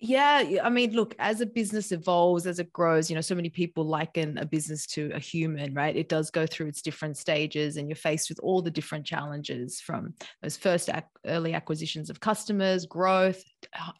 Yeah 0.00 0.60
i 0.62 0.68
mean 0.68 0.92
look 0.92 1.14
as 1.18 1.40
a 1.40 1.46
business 1.46 1.92
evolves 1.92 2.46
as 2.46 2.58
it 2.58 2.72
grows 2.72 3.08
you 3.08 3.14
know 3.14 3.22
so 3.22 3.34
many 3.34 3.48
people 3.48 3.84
liken 3.84 4.36
a 4.38 4.44
business 4.44 4.86
to 4.88 5.10
a 5.14 5.18
human 5.18 5.72
right? 5.72 5.96
It 5.96 6.08
does 6.08 6.30
go 6.30 6.46
through 6.46 6.66
its 6.66 6.82
different 6.82 7.16
stages 7.16 7.76
and 7.76 7.88
you're 7.88 7.96
faced 7.96 8.28
with 8.28 8.38
all 8.40 8.60
the 8.60 8.70
different 8.70 9.06
challenges 9.06 9.80
from 9.80 10.12
those 10.42 10.56
first 10.56 10.90
ac- 10.90 11.04
early 11.26 11.54
acquisitions 11.54 12.10
of 12.10 12.20
customers 12.20 12.86
growth 12.86 13.42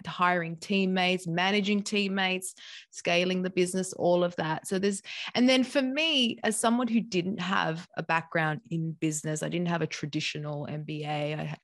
hiring 0.06 0.56
teammates 0.56 1.26
managing 1.26 1.82
teammates 1.82 2.54
scaling 2.90 3.42
the 3.42 3.48
business 3.50 3.92
all 3.94 4.24
of 4.24 4.36
that. 4.36 4.66
So 4.66 4.78
there's 4.78 5.00
and 5.34 5.48
then 5.48 5.64
for 5.64 5.80
me 5.80 6.38
as 6.42 6.58
someone 6.58 6.88
who 6.88 7.00
didn't 7.00 7.40
have 7.40 7.86
a 7.96 8.02
background 8.02 8.60
in 8.70 8.92
business 8.92 9.42
i 9.42 9.48
didn't 9.48 9.68
have 9.68 9.82
a 9.82 9.86
traditional 9.86 10.66
mba 10.70 11.38
i 11.38 11.56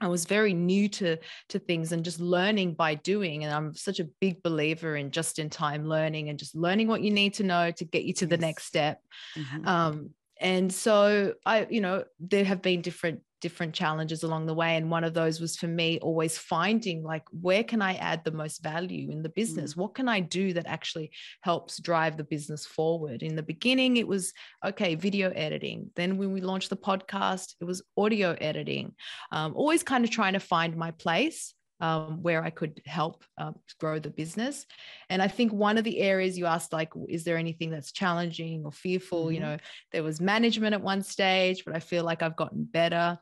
I 0.00 0.08
was 0.08 0.26
very 0.26 0.52
new 0.52 0.88
to 0.90 1.16
to 1.48 1.58
things 1.58 1.92
and 1.92 2.04
just 2.04 2.20
learning 2.20 2.74
by 2.74 2.94
doing. 2.96 3.44
And 3.44 3.52
I'm 3.52 3.74
such 3.74 4.00
a 4.00 4.08
big 4.20 4.42
believer 4.42 4.96
in 4.96 5.10
just 5.10 5.38
in 5.38 5.48
time 5.48 5.86
learning 5.88 6.28
and 6.28 6.38
just 6.38 6.54
learning 6.54 6.88
what 6.88 7.02
you 7.02 7.10
need 7.10 7.34
to 7.34 7.44
know 7.44 7.70
to 7.70 7.84
get 7.84 8.04
you 8.04 8.12
to 8.14 8.26
the 8.26 8.36
next 8.36 8.64
step. 8.64 9.00
Mm-hmm. 9.36 9.66
Um, 9.66 10.10
and 10.38 10.72
so 10.72 11.34
I, 11.46 11.66
you 11.70 11.80
know, 11.80 12.04
there 12.20 12.44
have 12.44 12.60
been 12.60 12.82
different 12.82 13.22
different 13.40 13.74
challenges 13.74 14.22
along 14.22 14.46
the 14.46 14.54
way 14.54 14.76
and 14.76 14.90
one 14.90 15.04
of 15.04 15.14
those 15.14 15.40
was 15.40 15.56
for 15.56 15.66
me 15.66 15.98
always 16.00 16.38
finding 16.38 17.02
like 17.02 17.24
where 17.30 17.62
can 17.62 17.82
i 17.82 17.94
add 17.94 18.24
the 18.24 18.30
most 18.30 18.62
value 18.62 19.10
in 19.10 19.22
the 19.22 19.28
business 19.28 19.74
mm. 19.74 19.76
what 19.78 19.94
can 19.94 20.08
i 20.08 20.20
do 20.20 20.52
that 20.52 20.66
actually 20.66 21.10
helps 21.42 21.78
drive 21.78 22.16
the 22.16 22.24
business 22.24 22.64
forward 22.64 23.22
in 23.22 23.36
the 23.36 23.42
beginning 23.42 23.96
it 23.96 24.08
was 24.08 24.32
okay 24.64 24.94
video 24.94 25.30
editing 25.30 25.90
then 25.96 26.16
when 26.16 26.32
we 26.32 26.40
launched 26.40 26.70
the 26.70 26.76
podcast 26.76 27.54
it 27.60 27.64
was 27.64 27.82
audio 27.96 28.32
editing 28.40 28.94
um, 29.32 29.52
always 29.54 29.82
kind 29.82 30.04
of 30.04 30.10
trying 30.10 30.32
to 30.32 30.40
find 30.40 30.76
my 30.76 30.90
place 30.92 31.54
um, 31.80 32.22
where 32.22 32.42
I 32.42 32.50
could 32.50 32.80
help 32.86 33.24
uh, 33.38 33.52
grow 33.78 33.98
the 33.98 34.10
business. 34.10 34.66
And 35.10 35.20
I 35.20 35.28
think 35.28 35.52
one 35.52 35.78
of 35.78 35.84
the 35.84 36.00
areas 36.00 36.38
you 36.38 36.46
asked, 36.46 36.72
like, 36.72 36.90
is 37.08 37.24
there 37.24 37.36
anything 37.36 37.70
that's 37.70 37.92
challenging 37.92 38.64
or 38.64 38.72
fearful? 38.72 39.24
Mm-hmm. 39.24 39.34
You 39.34 39.40
know, 39.40 39.56
there 39.92 40.02
was 40.02 40.20
management 40.20 40.74
at 40.74 40.80
one 40.80 41.02
stage, 41.02 41.64
but 41.64 41.76
I 41.76 41.80
feel 41.80 42.04
like 42.04 42.22
I've 42.22 42.36
gotten 42.36 42.64
better. 42.64 43.18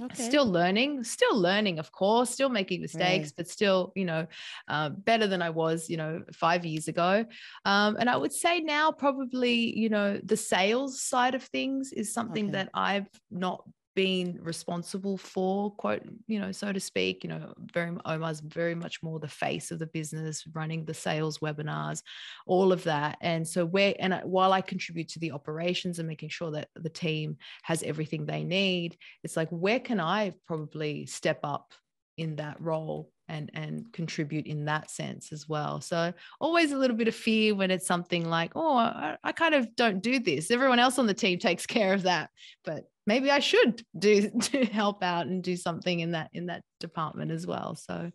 Okay. 0.00 0.22
Still 0.22 0.46
learning, 0.46 1.02
still 1.02 1.36
learning, 1.36 1.80
of 1.80 1.90
course, 1.90 2.30
still 2.30 2.48
making 2.48 2.82
mistakes, 2.82 3.28
right. 3.28 3.32
but 3.36 3.48
still, 3.48 3.92
you 3.96 4.04
know, 4.04 4.26
uh, 4.68 4.90
better 4.90 5.26
than 5.26 5.42
I 5.42 5.50
was, 5.50 5.90
you 5.90 5.96
know, 5.96 6.22
five 6.32 6.64
years 6.64 6.86
ago. 6.86 7.24
Um, 7.64 7.96
and 7.98 8.08
I 8.08 8.16
would 8.16 8.32
say 8.32 8.60
now, 8.60 8.92
probably, 8.92 9.76
you 9.76 9.88
know, 9.88 10.20
the 10.22 10.36
sales 10.36 11.02
side 11.02 11.34
of 11.34 11.42
things 11.42 11.92
is 11.92 12.12
something 12.12 12.46
okay. 12.46 12.52
that 12.52 12.70
I've 12.74 13.08
not 13.32 13.64
been 13.98 14.38
responsible 14.40 15.18
for 15.18 15.72
quote 15.72 16.04
you 16.28 16.38
know 16.38 16.52
so 16.52 16.72
to 16.72 16.78
speak 16.78 17.24
you 17.24 17.28
know 17.28 17.52
very 17.72 17.90
omar's 18.04 18.38
very 18.38 18.76
much 18.76 19.02
more 19.02 19.18
the 19.18 19.26
face 19.26 19.72
of 19.72 19.80
the 19.80 19.88
business 19.88 20.44
running 20.54 20.84
the 20.84 20.94
sales 20.94 21.40
webinars 21.40 22.02
all 22.46 22.70
of 22.70 22.84
that. 22.84 23.18
And 23.22 23.46
so 23.46 23.66
where 23.66 23.96
and 23.98 24.20
while 24.22 24.52
i 24.52 24.60
contribute 24.60 25.08
to 25.08 25.18
the 25.18 25.32
operations 25.32 25.98
and 25.98 26.06
making 26.06 26.28
sure 26.28 26.52
that 26.52 26.68
the 26.76 26.88
team 26.88 27.38
has 27.64 27.82
everything 27.82 28.24
they 28.24 28.44
need 28.44 28.96
it's 29.24 29.36
like 29.36 29.50
where 29.50 29.80
can 29.80 29.98
i 29.98 30.32
probably 30.46 31.04
step 31.06 31.40
up 31.42 31.74
in 32.16 32.36
that 32.36 32.60
role 32.60 33.10
and 33.28 33.50
and 33.54 33.92
contribute 33.92 34.46
in 34.46 34.64
that 34.64 34.90
sense 34.90 35.32
as 35.32 35.48
well 35.48 35.80
so 35.80 36.12
always 36.40 36.72
a 36.72 36.76
little 36.76 36.96
bit 36.96 37.08
of 37.08 37.14
fear 37.14 37.54
when 37.54 37.70
it's 37.70 37.86
something 37.86 38.28
like 38.28 38.52
oh 38.54 38.76
I, 38.76 39.16
I, 39.22 39.32
kind 39.32 39.54
of 39.54 39.74
don't 39.76 40.02
do 40.02 40.18
this 40.18 40.50
everyone 40.50 40.78
else 40.78 40.98
on 40.98 41.06
the 41.06 41.14
team 41.14 41.38
takes 41.38 41.66
care 41.66 41.92
of 41.92 42.02
that 42.02 42.30
but 42.64 42.84
maybe 43.08 43.30
I 43.30 43.38
should 43.38 43.82
do 43.98 44.30
to 44.42 44.66
help 44.66 45.02
out 45.02 45.26
and 45.26 45.42
do 45.42 45.56
something 45.56 45.98
in 45.98 46.12
that 46.12 46.28
in 46.32 46.46
that 46.46 46.62
department 46.78 47.32
as 47.32 47.46
well. 47.46 47.74
So 47.74 48.12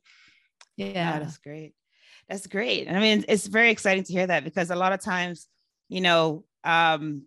yeah, 0.78 0.88
yeah 0.88 1.20
that's 1.20 1.40
great. 1.40 1.74
That's 2.30 2.48
great. 2.48 2.88
I 2.90 3.00
mean, 3.00 3.26
it's 3.28 3.48
very 3.48 3.72
exciting 3.72 4.06
to 4.06 4.14
hear 4.14 4.28
that 4.28 4.46
because 4.46 4.70
a 4.70 4.78
lot 4.78 4.94
of 4.94 5.02
times, 5.02 5.48
you 5.90 6.00
know, 6.00 6.46
um, 6.64 7.24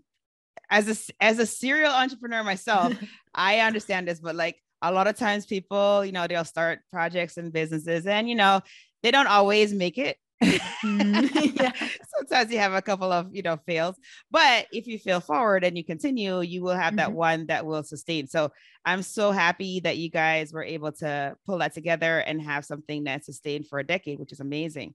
as 0.71 0.89
a 0.89 1.23
as 1.23 1.39
a 1.39 1.45
serial 1.45 1.93
entrepreneur 1.93 2.43
myself, 2.43 2.95
I 3.35 3.59
understand 3.59 4.09
this, 4.09 4.21
but 4.21 4.37
like 4.37 4.57
a 4.83 4.93
lot 4.93 5.07
of 5.07 5.17
times 5.17 5.47
people, 5.47 6.05
you 6.05 6.13
know, 6.13 6.27
they'll 6.27 6.45
start 6.45 6.81
projects 6.91 7.37
and 7.37 7.53
businesses 7.53 8.07
and 8.07 8.29
you 8.29 8.35
know, 8.35 8.61
they 9.03 9.11
don't 9.11 9.27
always 9.27 9.73
make 9.73 9.99
it 9.99 10.19
Mm-hmm. 10.43 11.55
yeah. 11.61 11.73
Sometimes 12.17 12.53
you 12.53 12.59
have 12.59 12.73
a 12.73 12.83
couple 12.83 13.13
of, 13.13 13.35
you 13.35 13.43
know, 13.43 13.59
fails, 13.67 13.97
but 14.31 14.67
if 14.73 14.87
you 14.87 14.99
fail 14.99 15.21
forward 15.21 15.65
and 15.65 15.77
you 15.77 15.85
continue, 15.85 16.41
you 16.41 16.63
will 16.63 16.75
have 16.75 16.89
mm-hmm. 16.91 16.97
that 16.97 17.13
one 17.13 17.47
that 17.47 17.65
will 17.65 17.83
sustain. 17.83 18.27
So 18.27 18.53
I'm 18.85 19.03
so 19.03 19.33
happy 19.33 19.81
that 19.81 19.97
you 19.97 20.11
guys 20.11 20.53
were 20.53 20.63
able 20.63 20.93
to 20.93 21.37
pull 21.47 21.59
that 21.59 21.75
together 21.75 22.19
and 22.19 22.41
have 22.43 22.65
something 22.65 23.05
that 23.05 23.25
sustained 23.25 23.67
for 23.67 23.79
a 23.79 23.87
decade, 23.87 24.19
which 24.19 24.33
is 24.33 24.41
amazing. 24.41 24.95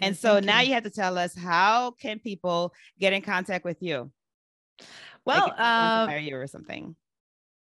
And 0.00 0.16
so 0.16 0.36
you. 0.36 0.42
now 0.42 0.60
you 0.60 0.74
have 0.74 0.84
to 0.84 0.90
tell 0.90 1.18
us 1.18 1.34
how 1.34 1.92
can 1.92 2.18
people 2.18 2.72
get 2.98 3.12
in 3.12 3.22
contact 3.22 3.64
with 3.64 3.82
you? 3.82 4.10
Well, 5.24 5.48
like 5.48 5.60
um, 5.60 6.08
hire 6.08 6.18
you 6.18 6.36
or 6.36 6.46
something. 6.46 6.96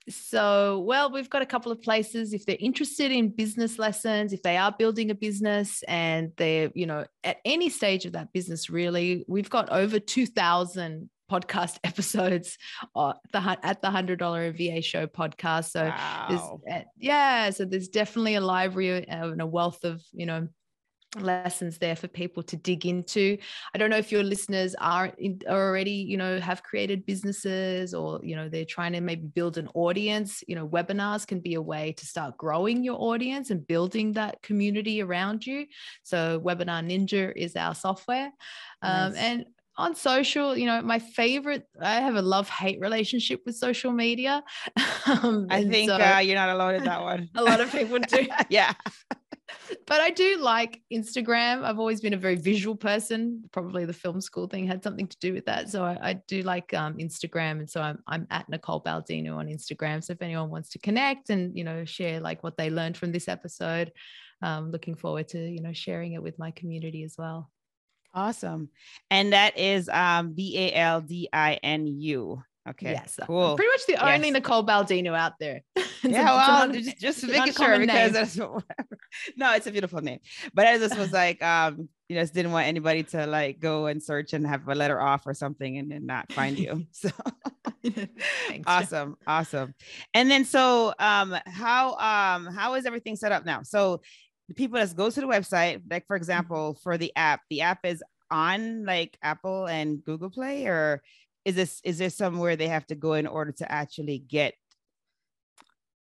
So, 0.09 0.79
well, 0.85 1.11
we've 1.11 1.29
got 1.29 1.41
a 1.41 1.45
couple 1.45 1.71
of 1.71 1.81
places. 1.81 2.33
If 2.33 2.45
they're 2.45 2.57
interested 2.59 3.11
in 3.11 3.29
business 3.29 3.77
lessons, 3.77 4.31
if 4.31 4.41
they 4.41 4.57
are 4.57 4.71
building 4.71 5.11
a 5.11 5.15
business 5.15 5.83
and 5.87 6.31
they're, 6.37 6.71
you 6.73 6.85
know, 6.85 7.05
at 7.23 7.37
any 7.43 7.69
stage 7.69 8.05
of 8.05 8.13
that 8.13 8.31
business, 8.31 8.69
really, 8.69 9.25
we've 9.27 9.49
got 9.49 9.69
over 9.69 9.99
2,000 9.99 11.09
podcast 11.29 11.77
episodes 11.83 12.57
uh, 12.95 13.13
at 13.33 13.81
the 13.81 13.89
hundred 13.89 14.19
dollar 14.19 14.53
MBA 14.53 14.83
show 14.83 15.07
podcast. 15.07 15.71
So, 15.71 15.83
wow. 15.85 16.61
yeah, 16.97 17.49
so 17.49 17.65
there's 17.65 17.89
definitely 17.89 18.35
a 18.35 18.41
library 18.41 19.07
and 19.07 19.41
a 19.41 19.45
wealth 19.45 19.83
of, 19.83 20.01
you 20.13 20.25
know, 20.25 20.47
lessons 21.21 21.77
there 21.77 21.95
for 21.95 22.07
people 22.07 22.43
to 22.43 22.55
dig 22.55 22.85
into 22.85 23.37
i 23.73 23.77
don't 23.77 23.89
know 23.89 23.97
if 23.97 24.11
your 24.11 24.23
listeners 24.23 24.75
are, 24.79 25.07
in, 25.17 25.39
are 25.47 25.69
already 25.69 25.91
you 25.91 26.17
know 26.17 26.39
have 26.39 26.63
created 26.63 27.05
businesses 27.05 27.93
or 27.93 28.19
you 28.23 28.35
know 28.35 28.49
they're 28.49 28.65
trying 28.65 28.93
to 28.93 29.01
maybe 29.01 29.27
build 29.27 29.57
an 29.57 29.67
audience 29.73 30.43
you 30.47 30.55
know 30.55 30.67
webinars 30.67 31.25
can 31.25 31.39
be 31.39 31.55
a 31.55 31.61
way 31.61 31.91
to 31.93 32.05
start 32.05 32.37
growing 32.37 32.83
your 32.83 32.99
audience 32.99 33.49
and 33.49 33.67
building 33.67 34.13
that 34.13 34.41
community 34.41 35.01
around 35.01 35.45
you 35.45 35.65
so 36.03 36.39
webinar 36.39 36.85
ninja 36.85 37.31
is 37.35 37.55
our 37.55 37.75
software 37.75 38.31
um, 38.81 39.13
and 39.15 39.45
on 39.77 39.95
social, 39.95 40.57
you 40.57 40.65
know, 40.65 40.81
my 40.81 40.97
favorite, 40.97 41.67
I 41.79 42.01
have 42.01 42.15
a 42.15 42.21
love 42.21 42.49
hate 42.49 42.79
relationship 42.79 43.41
with 43.45 43.55
social 43.55 43.91
media. 43.91 44.43
Um, 45.07 45.47
I 45.49 45.63
think 45.63 45.89
so, 45.89 45.95
uh, 45.95 46.17
you're 46.17 46.35
not 46.35 46.49
alone 46.49 46.75
in 46.75 46.83
that 46.83 47.01
one. 47.01 47.29
a 47.35 47.41
lot 47.41 47.61
of 47.61 47.71
people 47.71 47.97
do. 47.97 48.27
yeah 48.49 48.73
but 49.85 50.01
I 50.01 50.09
do 50.09 50.37
like 50.37 50.81
Instagram. 50.91 51.63
I've 51.63 51.79
always 51.79 52.01
been 52.01 52.13
a 52.13 52.17
very 52.17 52.35
visual 52.35 52.75
person. 52.75 53.43
Probably 53.51 53.85
the 53.85 53.93
film 53.93 54.21
school 54.21 54.47
thing 54.47 54.67
had 54.67 54.83
something 54.83 55.07
to 55.07 55.17
do 55.19 55.33
with 55.33 55.45
that. 55.45 55.69
So 55.69 55.83
I, 55.83 55.97
I 56.01 56.13
do 56.27 56.41
like 56.41 56.73
um, 56.73 56.97
Instagram, 56.97 57.59
and 57.59 57.69
so 57.69 57.81
I'm 57.81 57.99
I'm 58.07 58.27
at 58.29 58.49
Nicole 58.49 58.81
Baldinu 58.81 59.35
on 59.35 59.47
Instagram. 59.47 60.03
So 60.03 60.13
if 60.13 60.21
anyone 60.21 60.49
wants 60.49 60.69
to 60.69 60.79
connect 60.79 61.29
and 61.29 61.57
you 61.57 61.63
know 61.63 61.85
share 61.85 62.19
like 62.19 62.43
what 62.43 62.57
they 62.57 62.69
learned 62.69 62.97
from 62.97 63.11
this 63.11 63.27
episode, 63.27 63.91
um, 64.41 64.71
looking 64.71 64.95
forward 64.95 65.27
to 65.29 65.39
you 65.39 65.61
know 65.61 65.73
sharing 65.73 66.13
it 66.13 66.23
with 66.23 66.39
my 66.39 66.51
community 66.51 67.03
as 67.03 67.15
well. 67.17 67.49
Awesome, 68.13 68.69
and 69.11 69.33
that 69.33 69.57
is 69.57 69.89
um, 69.89 70.33
B 70.33 70.57
A 70.57 70.73
L 70.73 71.01
D 71.01 71.29
I 71.31 71.59
N 71.63 71.87
U. 71.87 72.43
Okay. 72.69 72.91
Yes. 72.91 73.17
Cool. 73.23 73.55
Pretty 73.55 73.71
much 73.71 73.85
the 73.85 73.93
yes. 73.93 74.01
only 74.03 74.31
Nicole 74.31 74.65
Baldinu 74.65 75.17
out 75.17 75.33
there. 75.39 75.61
yeah. 76.03 76.25
Well, 76.25 76.71
just, 76.71 76.99
just 76.99 77.27
making 77.27 77.53
sure 77.53 77.79
because 77.79 78.11
that's 78.11 78.37
no, 79.37 79.53
it's 79.53 79.67
a 79.67 79.71
beautiful 79.71 80.01
name. 80.01 80.19
But 80.53 80.67
I 80.67 80.77
just 80.77 80.97
was 80.97 81.11
like, 81.11 81.41
um, 81.41 81.87
you 82.09 82.19
just 82.19 82.33
didn't 82.33 82.51
want 82.51 82.67
anybody 82.67 83.03
to 83.03 83.25
like 83.25 83.59
go 83.59 83.85
and 83.87 84.01
search 84.01 84.33
and 84.33 84.45
have 84.47 84.67
a 84.67 84.75
letter 84.75 84.99
off 84.99 85.25
or 85.25 85.33
something 85.33 85.77
and 85.77 85.91
then 85.91 86.05
not 86.05 86.31
find 86.31 86.57
you. 86.57 86.85
So 86.93 87.09
awesome. 88.65 89.15
Awesome. 89.25 89.73
And 90.13 90.29
then 90.29 90.43
so 90.43 90.93
um 90.99 91.35
how 91.45 91.91
um 91.95 92.53
how 92.53 92.73
is 92.73 92.85
everything 92.85 93.15
set 93.15 93.31
up 93.31 93.45
now? 93.45 93.63
So 93.63 94.01
the 94.49 94.53
people 94.53 94.79
that 94.79 94.93
go 94.95 95.09
to 95.09 95.21
the 95.21 95.27
website, 95.27 95.81
like 95.89 96.05
for 96.05 96.17
example, 96.17 96.77
for 96.83 96.97
the 96.97 97.13
app, 97.15 97.41
the 97.49 97.61
app 97.61 97.85
is 97.85 98.03
on 98.29 98.85
like 98.85 99.17
Apple 99.21 99.67
and 99.67 100.03
Google 100.03 100.29
Play 100.29 100.65
or 100.65 101.01
is 101.47 101.55
this 101.55 101.79
is 101.85 101.97
there 101.97 102.09
somewhere 102.09 102.57
they 102.57 102.67
have 102.67 102.85
to 102.87 102.95
go 102.95 103.13
in 103.13 103.25
order 103.25 103.53
to 103.53 103.71
actually 103.71 104.19
get 104.19 104.53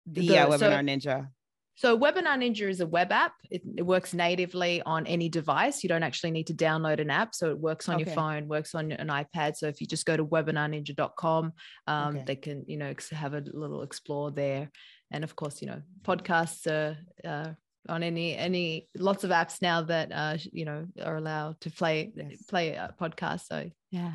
the, 0.05 0.27
the 0.27 0.39
uh, 0.39 0.49
webinar 0.49 0.59
so, 0.59 0.69
ninja? 1.11 1.29
so 1.77 1.97
webinar 1.97 2.37
ninja 2.37 2.69
is 2.69 2.81
a 2.81 2.87
web 2.87 3.13
app. 3.13 3.35
It, 3.49 3.63
it, 3.77 3.87
works 3.87 4.13
natively 4.13 4.83
on 4.85 5.07
any 5.07 5.29
device. 5.29 5.85
You 5.85 5.89
don't 5.89 6.03
actually 6.03 6.33
need 6.33 6.49
to 6.49 6.55
download 6.55 7.01
an 7.01 7.11
app. 7.11 7.37
So 7.37 7.51
it 7.51 7.59
works 7.59 7.89
on 7.89 7.95
okay. 7.95 8.07
your 8.07 8.15
phone 8.15 8.49
works 8.49 8.75
on 8.75 8.91
an 8.91 9.07
ipad. 9.07 9.55
So 9.57 9.69
if 9.69 9.81
you 9.81 9.87
just 9.87 10.05
go 10.05 10.17
to 10.17 10.27
webinarninja.com 10.27 11.53
um, 11.87 12.17
okay. 12.17 12.25
they 12.27 12.37
can 12.37 12.65
you 12.67 12.77
know 12.77 12.93
have 13.13 13.35
a 13.35 13.45
little 13.53 13.83
explore 13.83 14.33
there. 14.33 14.69
And 15.13 15.23
of 15.23 15.37
course 15.37 15.63
you 15.63 15.69
know 15.69 15.81
podcasts 16.03 16.67
are 16.67 16.97
uh, 17.25 17.53
on 17.89 18.03
any 18.03 18.37
any 18.37 18.89
lots 18.97 19.23
of 19.23 19.31
apps 19.31 19.63
now 19.63 19.81
that 19.83 20.13
uh 20.13 20.37
you 20.53 20.67
know 20.67 20.87
are 21.03 21.17
allowed 21.17 21.59
to 21.63 21.71
play 21.71 22.13
yes. 22.15 22.43
play 22.43 22.73
a 22.73 22.95
podcast 23.01 23.47
so 23.47 23.71
yeah 23.91 24.13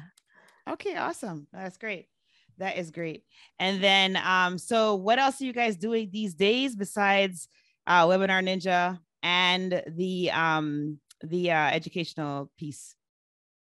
Okay, 0.70 0.96
awesome. 0.96 1.48
That's 1.54 1.78
great. 1.78 2.08
That 2.58 2.78
is 2.78 2.92
great. 2.92 3.24
And 3.60 3.84
then, 3.84 4.18
um, 4.18 4.58
so 4.58 4.96
what 4.96 5.20
else 5.20 5.42
are 5.42 5.46
you 5.46 5.54
guys 5.54 5.76
doing 5.76 6.10
these 6.12 6.34
days 6.34 6.76
besides 6.76 7.48
uh, 7.86 8.06
Webinar 8.08 8.44
Ninja 8.44 9.00
and 9.22 9.84
the 9.88 10.32
um, 10.32 11.00
the 11.22 11.52
uh, 11.52 11.70
educational 11.72 12.50
piece? 12.58 12.96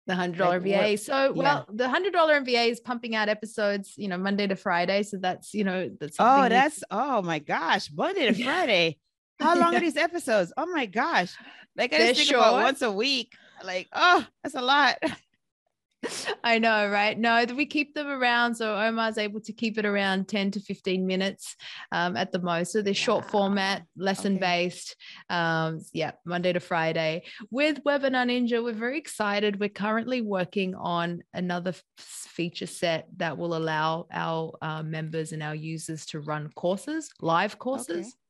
The 0.07 0.14
hundred 0.14 0.38
dollar 0.38 0.61
MBA. 0.61 0.98
So, 0.98 1.33
well, 1.33 1.64
yeah. 1.66 1.74
the 1.74 1.88
hundred 1.88 2.12
dollar 2.12 2.38
MBA 2.38 2.68
is 2.68 2.80
pumping 2.80 3.14
out 3.14 3.30
episodes, 3.30 3.94
you 3.96 4.09
know, 4.09 4.18
Monday 4.18 4.46
to 4.46 4.54
Friday. 4.54 5.02
So 5.02 5.16
that's, 5.16 5.54
you 5.54 5.64
know, 5.64 5.90
that's 5.98 6.16
oh, 6.18 6.48
that's 6.48 6.85
oh 6.90 7.22
my 7.22 7.38
gosh, 7.38 7.90
Monday 7.90 8.30
to 8.30 8.35
Friday. 8.44 8.98
How 9.40 9.59
long 9.59 9.72
yeah. 9.72 9.78
are 9.78 9.80
these 9.80 9.96
episodes? 9.96 10.52
Oh 10.59 10.66
my 10.66 10.85
gosh, 10.85 11.35
like 11.74 11.94
I 11.94 11.98
just 11.98 12.16
think 12.16 12.28
short. 12.28 12.42
about 12.42 12.62
once 12.62 12.83
a 12.83 12.92
week. 12.92 13.33
Like, 13.64 13.88
oh, 13.94 14.26
that's 14.42 14.54
a 14.54 14.61
lot. 14.61 14.98
I 16.44 16.58
know, 16.58 16.88
right? 16.88 17.18
No, 17.18 17.44
we 17.54 17.66
keep 17.66 17.94
them 17.94 18.06
around. 18.06 18.54
So 18.54 18.74
Omar's 18.74 19.18
able 19.18 19.40
to 19.40 19.52
keep 19.52 19.78
it 19.78 19.84
around 19.84 20.28
10 20.28 20.52
to 20.52 20.60
15 20.60 21.06
minutes 21.06 21.56
um, 21.92 22.16
at 22.16 22.32
the 22.32 22.38
most. 22.38 22.72
So 22.72 22.82
they're 22.82 22.94
short 22.94 23.30
format, 23.30 23.84
lesson 23.96 24.36
okay. 24.36 24.40
based. 24.40 24.96
Um, 25.30 25.80
yeah, 25.92 26.12
Monday 26.24 26.52
to 26.52 26.60
Friday. 26.60 27.24
With 27.50 27.82
Webinar 27.84 28.26
Ninja, 28.26 28.62
we're 28.62 28.72
very 28.72 28.98
excited. 28.98 29.60
We're 29.60 29.68
currently 29.68 30.20
working 30.20 30.74
on 30.74 31.22
another 31.32 31.70
f- 31.70 31.84
feature 31.98 32.66
set 32.66 33.06
that 33.16 33.38
will 33.38 33.56
allow 33.56 34.06
our 34.12 34.52
uh, 34.60 34.82
members 34.82 35.32
and 35.32 35.42
our 35.42 35.54
users 35.54 36.06
to 36.06 36.20
run 36.20 36.50
courses, 36.54 37.10
live 37.20 37.58
courses. 37.58 38.06
Okay. 38.06 38.23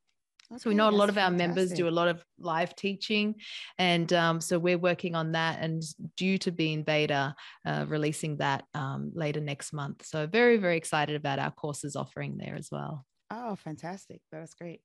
Okay, 0.53 0.59
so 0.59 0.69
we 0.69 0.77
know 0.77 0.89
a 0.89 0.91
lot 0.91 1.09
of 1.09 1.17
our 1.17 1.31
fantastic. 1.31 1.49
members 1.49 1.73
do 1.73 1.89
a 1.89 1.91
lot 1.91 2.09
of 2.09 2.25
live 2.39 2.77
teaching, 2.77 3.37
and 3.79 4.13
um, 4.13 4.41
so 4.41 4.59
we're 4.59 4.79
working 4.79 5.15
on 5.15 5.33
that. 5.33 5.61
And 5.61 5.83
due 6.17 6.39
to 6.39 6.53
being 6.53 6.83
beta, 6.83 7.35
uh, 7.65 7.85
releasing 7.89 8.37
that 8.39 8.65
um, 8.75 9.13
later 9.15 9.41
next 9.41 9.73
month. 9.73 10.05
So 10.05 10.27
very 10.27 10.57
very 10.59 10.77
excited 10.77 11.17
about 11.17 11.39
our 11.39 11.51
courses 11.51 11.97
offering 11.97 12.37
there 12.37 12.57
as 12.57 12.69
well. 12.71 13.07
Oh, 13.31 13.57
fantastic! 13.57 14.21
That's 14.31 14.55
great. 14.55 14.81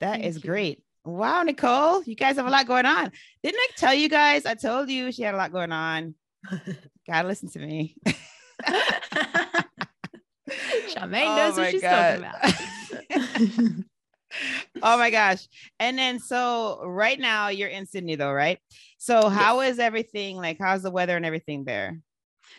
That 0.00 0.14
Thank 0.14 0.24
is 0.24 0.36
you. 0.36 0.42
great. 0.42 0.82
Wow, 1.04 1.42
Nicole, 1.42 2.02
you 2.04 2.14
guys 2.14 2.36
have 2.36 2.46
a 2.46 2.50
lot 2.50 2.66
going 2.66 2.86
on. 2.86 3.10
Didn't 3.42 3.58
I 3.58 3.68
tell 3.76 3.94
you 3.94 4.08
guys? 4.08 4.46
I 4.46 4.54
told 4.54 4.88
you 4.88 5.10
she 5.10 5.22
had 5.22 5.34
a 5.34 5.38
lot 5.38 5.52
going 5.52 5.72
on. 5.72 6.14
Gotta 7.06 7.26
listen 7.26 7.50
to 7.50 7.58
me. 7.58 7.96
Charmaine 10.90 11.26
oh 11.26 11.36
knows 11.36 11.56
what 11.56 11.70
she's 11.70 11.82
God. 11.82 12.30
talking 13.10 13.66
about 13.66 13.84
oh 14.82 14.98
my 14.98 15.10
gosh. 15.20 15.46
And 15.78 15.98
then 15.98 16.18
so 16.18 16.82
right 16.84 17.18
now 17.18 17.48
you're 17.48 17.68
in 17.68 17.86
Sydney 17.86 18.16
though, 18.16 18.32
right? 18.32 18.58
So 18.98 19.28
how 19.28 19.60
yes. 19.60 19.74
is 19.74 19.78
everything 19.78 20.36
like 20.36 20.58
how's 20.58 20.82
the 20.82 20.90
weather 20.90 21.16
and 21.16 21.26
everything 21.26 21.64
there? 21.64 21.98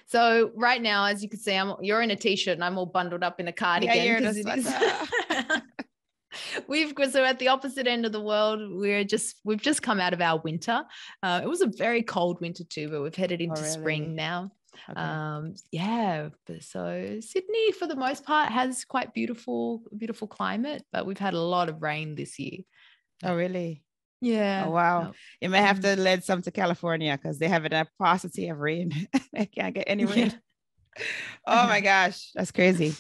So 0.06 0.52
right 0.56 0.82
now, 0.82 1.06
as 1.06 1.24
you 1.24 1.30
can 1.30 1.40
see, 1.40 1.56
I'm 1.56 1.76
you're 1.82 2.02
in 2.02 2.12
a 2.12 2.16
t-shirt 2.16 2.56
and 2.56 2.64
I'm 2.64 2.78
all 2.78 2.86
bundled 2.86 3.24
up 3.24 3.40
in 3.40 3.48
a 3.48 3.54
cardigan. 3.54 3.96
Yeah, 3.96 4.04
you're 4.04 4.18
in 4.18 4.26
a 4.26 5.64
we've 6.68 6.94
so 7.12 7.24
at 7.24 7.40
the 7.40 7.48
opposite 7.48 7.88
end 7.88 8.06
of 8.06 8.12
the 8.12 8.22
world 8.22 8.60
we're 8.72 9.04
just 9.04 9.40
we've 9.44 9.62
just 9.62 9.82
come 9.82 10.00
out 10.00 10.14
of 10.14 10.22
our 10.22 10.40
winter 10.40 10.84
uh, 11.22 11.42
it 11.44 11.48
was 11.48 11.62
a 11.62 11.68
very 11.68 12.02
cold 12.02 12.40
winter 12.42 12.64
too 12.64 12.90
but 12.90 13.02
we've 13.02 13.16
headed 13.16 13.42
into 13.42 13.60
oh, 13.60 13.64
really? 13.64 13.74
spring 13.74 14.16
now 14.16 14.52
Okay. 14.90 15.00
Um, 15.00 15.56
yeah, 15.72 16.30
so 16.60 17.20
Sydney 17.20 17.72
for 17.74 17.88
the 17.88 17.96
most 17.96 18.26
part 18.26 18.52
has 18.52 18.86
quite 18.86 19.14
beautiful, 19.14 19.84
beautiful 19.98 20.28
climate, 20.28 20.84
but 20.92 21.06
we've 21.06 21.20
had 21.20 21.34
a 21.34 21.40
lot 21.40 21.70
of 21.70 21.82
rain 21.82 22.16
this 22.16 22.40
year. 22.40 22.62
Oh, 23.24 23.36
really? 23.36 23.84
Yeah. 24.22 24.66
Oh, 24.68 24.72
wow. 24.72 25.08
Oh. 25.10 25.14
You 25.42 25.50
may 25.50 25.60
have 25.60 25.82
to 25.82 25.90
mm-hmm. 25.90 26.02
lead 26.02 26.24
some 26.24 26.42
to 26.44 26.52
California 26.52 27.18
because 27.22 27.40
they 27.40 27.48
have 27.48 27.66
a 27.66 27.88
paucity 28.00 28.50
of 28.50 28.60
rain. 28.60 29.08
they 29.34 29.46
can't 29.46 29.76
get 29.76 29.86
any 29.88 30.06
rain. 30.06 30.34
Yeah. 30.98 31.04
oh 31.48 31.68
my 31.68 31.82
gosh, 31.92 32.32
that's 32.34 32.52
crazy. 32.52 32.94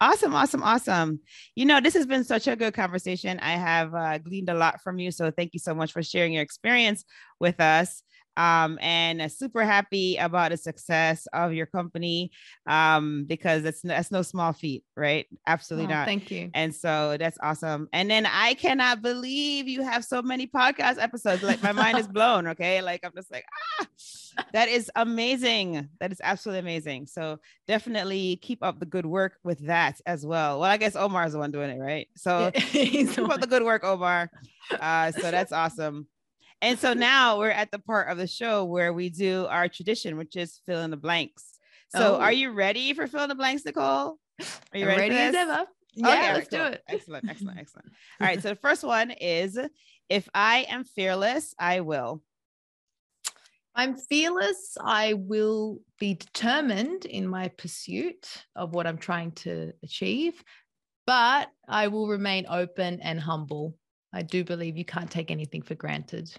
Awesome, 0.00 0.34
awesome, 0.34 0.62
awesome. 0.62 1.20
You 1.54 1.66
know, 1.66 1.80
this 1.80 1.94
has 1.94 2.06
been 2.06 2.24
such 2.24 2.46
a 2.46 2.56
good 2.56 2.74
conversation. 2.74 3.38
I 3.40 3.52
have 3.52 3.94
uh, 3.94 4.18
gleaned 4.18 4.48
a 4.48 4.54
lot 4.54 4.80
from 4.80 4.98
you. 4.98 5.10
So 5.10 5.30
thank 5.30 5.54
you 5.54 5.60
so 5.60 5.74
much 5.74 5.92
for 5.92 6.02
sharing 6.02 6.32
your 6.32 6.42
experience 6.42 7.04
with 7.40 7.60
us 7.60 8.02
um, 8.36 8.78
and 8.80 9.30
super 9.30 9.64
happy 9.64 10.16
about 10.16 10.50
the 10.50 10.56
success 10.56 11.26
of 11.32 11.52
your 11.52 11.66
company 11.66 12.30
um, 12.66 13.24
because 13.26 13.62
that's 13.62 13.82
that's 13.82 14.10
no 14.10 14.22
small 14.22 14.52
feat, 14.52 14.84
right? 14.96 15.26
Absolutely 15.46 15.92
oh, 15.92 15.96
not. 15.96 16.06
Thank 16.06 16.30
you. 16.30 16.50
And 16.54 16.74
so 16.74 17.16
that's 17.18 17.38
awesome. 17.42 17.88
And 17.92 18.10
then 18.10 18.26
I 18.26 18.54
cannot 18.54 19.02
believe 19.02 19.68
you 19.68 19.82
have 19.82 20.04
so 20.04 20.22
many 20.22 20.46
podcast 20.46 21.00
episodes. 21.00 21.42
Like 21.42 21.62
my 21.62 21.72
mind 21.72 21.98
is 21.98 22.08
blown. 22.16 22.46
Okay, 22.48 22.82
like 22.82 23.00
I'm 23.04 23.12
just 23.14 23.30
like 23.32 23.44
ah, 23.80 23.86
that 24.52 24.68
is 24.68 24.90
amazing. 24.96 25.88
That 26.00 26.12
is 26.12 26.20
absolutely 26.22 26.60
amazing. 26.60 27.06
So 27.06 27.38
definitely 27.66 28.36
keep 28.36 28.62
up 28.62 28.78
the 28.78 28.86
good 28.86 29.06
work 29.06 29.34
with 29.44 29.66
that 29.66 30.00
as 30.06 30.26
well. 30.26 30.60
Well, 30.60 30.70
I 30.70 30.76
guess 30.76 30.96
Omar 30.96 31.26
is 31.26 31.32
the 31.32 31.38
one 31.38 31.50
doing 31.50 31.70
it, 31.70 31.80
right? 31.80 32.08
So 32.16 32.50
keep 32.54 33.18
up 33.18 33.40
the 33.40 33.46
good 33.46 33.62
work, 33.62 33.84
Omar. 33.84 34.30
Uh, 34.70 35.12
so 35.12 35.30
that's 35.30 35.52
awesome. 35.52 36.06
And 36.62 36.78
so 36.78 36.94
now 36.94 37.38
we're 37.38 37.50
at 37.50 37.70
the 37.70 37.78
part 37.78 38.08
of 38.10 38.18
the 38.18 38.26
show 38.26 38.64
where 38.64 38.92
we 38.92 39.08
do 39.10 39.46
our 39.46 39.68
tradition, 39.68 40.16
which 40.16 40.36
is 40.36 40.60
fill 40.66 40.82
in 40.82 40.90
the 40.90 40.96
blanks. 40.96 41.56
So 41.90 42.16
oh. 42.16 42.20
are 42.20 42.32
you 42.32 42.50
ready 42.52 42.92
for 42.94 43.06
fill 43.06 43.22
in 43.22 43.28
the 43.28 43.34
blanks, 43.34 43.64
Nicole? 43.64 44.18
Are 44.72 44.78
you 44.78 44.86
ready, 44.86 45.14
ready 45.14 45.36
ever? 45.36 45.66
Yeah, 45.94 46.08
okay, 46.08 46.32
let's 46.34 46.48
cool. 46.50 46.58
do 46.58 46.64
it. 46.66 46.82
Excellent, 46.88 47.28
excellent, 47.28 47.58
excellent. 47.60 47.88
All 48.20 48.26
right. 48.26 48.42
So 48.42 48.50
the 48.50 48.56
first 48.56 48.84
one 48.84 49.12
is 49.12 49.58
if 50.10 50.28
I 50.34 50.66
am 50.68 50.84
fearless, 50.84 51.54
I 51.58 51.80
will. 51.80 52.22
I'm 53.74 53.96
fearless. 53.96 54.76
I 54.80 55.14
will 55.14 55.80
be 55.98 56.14
determined 56.14 57.06
in 57.06 57.26
my 57.26 57.48
pursuit 57.48 58.26
of 58.54 58.74
what 58.74 58.86
I'm 58.86 58.98
trying 58.98 59.32
to 59.32 59.72
achieve, 59.82 60.42
but 61.06 61.48
I 61.68 61.88
will 61.88 62.08
remain 62.08 62.46
open 62.48 63.00
and 63.00 63.18
humble. 63.20 63.74
I 64.12 64.22
do 64.22 64.44
believe 64.44 64.76
you 64.76 64.84
can't 64.84 65.10
take 65.10 65.30
anything 65.30 65.62
for 65.62 65.74
granted. 65.74 66.30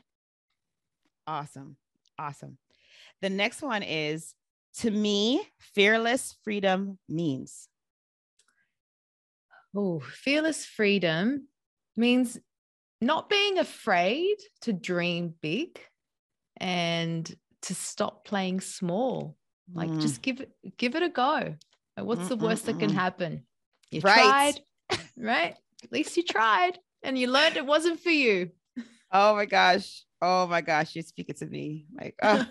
Awesome. 1.28 1.76
Awesome. 2.18 2.58
The 3.22 3.30
next 3.30 3.62
one 3.62 3.84
is 3.84 4.34
to 4.80 4.92
me, 4.92 5.42
fearless 5.60 6.38
freedom 6.44 7.00
means. 7.10 7.68
Oh, 9.76 10.00
fearless 10.00 10.66
freedom 10.66 11.48
means 11.96 12.40
not 13.02 13.30
being 13.30 13.60
afraid 13.60 14.38
to 14.62 14.74
dream 14.74 15.34
big 15.42 15.80
and 16.58 17.36
to 17.64 17.76
stop 17.76 18.26
playing 18.26 18.62
small. 18.62 19.36
Like 19.74 19.90
mm. 19.90 20.02
just 20.02 20.22
give 20.22 20.40
it 20.40 20.52
give 20.78 20.96
it 20.96 21.04
a 21.04 21.10
go. 21.10 21.56
What's 21.98 22.22
mm 22.22 22.30
the 22.30 22.38
worst 22.38 22.68
that 22.68 22.80
can 22.80 22.92
happen? 22.92 23.44
You 23.92 24.02
right. 24.02 24.56
tried, 24.90 25.00
right? 25.18 25.56
At 25.84 25.92
least 25.92 26.16
you 26.16 26.24
tried 26.24 26.78
and 27.04 27.18
you 27.18 27.28
learned 27.28 27.58
it 27.58 27.66
wasn't 27.66 28.00
for 28.00 28.12
you. 28.12 28.52
Oh 29.12 29.36
my 29.36 29.46
gosh. 29.46 30.04
Oh 30.22 30.48
my 30.48 30.62
gosh, 30.62 30.96
you're 30.96 31.04
speaking 31.04 31.36
to 31.36 31.46
me. 31.46 31.86
Like, 31.96 32.16
oh. 32.24 32.46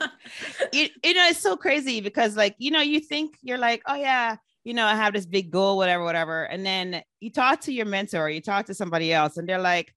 you, 0.72 0.88
you 1.02 1.14
know, 1.14 1.26
it's 1.26 1.40
so 1.40 1.56
crazy 1.56 2.00
because, 2.00 2.36
like, 2.36 2.54
you 2.58 2.70
know, 2.70 2.80
you 2.80 3.00
think 3.00 3.36
you're 3.42 3.58
like, 3.58 3.82
oh, 3.86 3.94
yeah, 3.96 4.36
you 4.64 4.74
know, 4.74 4.86
I 4.86 4.94
have 4.94 5.12
this 5.12 5.26
big 5.26 5.50
goal, 5.50 5.76
whatever, 5.76 6.04
whatever. 6.04 6.44
And 6.44 6.64
then 6.64 7.02
you 7.20 7.30
talk 7.30 7.60
to 7.62 7.72
your 7.72 7.86
mentor, 7.86 8.30
you 8.30 8.40
talk 8.40 8.66
to 8.66 8.74
somebody 8.74 9.12
else, 9.12 9.36
and 9.36 9.48
they're 9.48 9.60
like, 9.60 9.94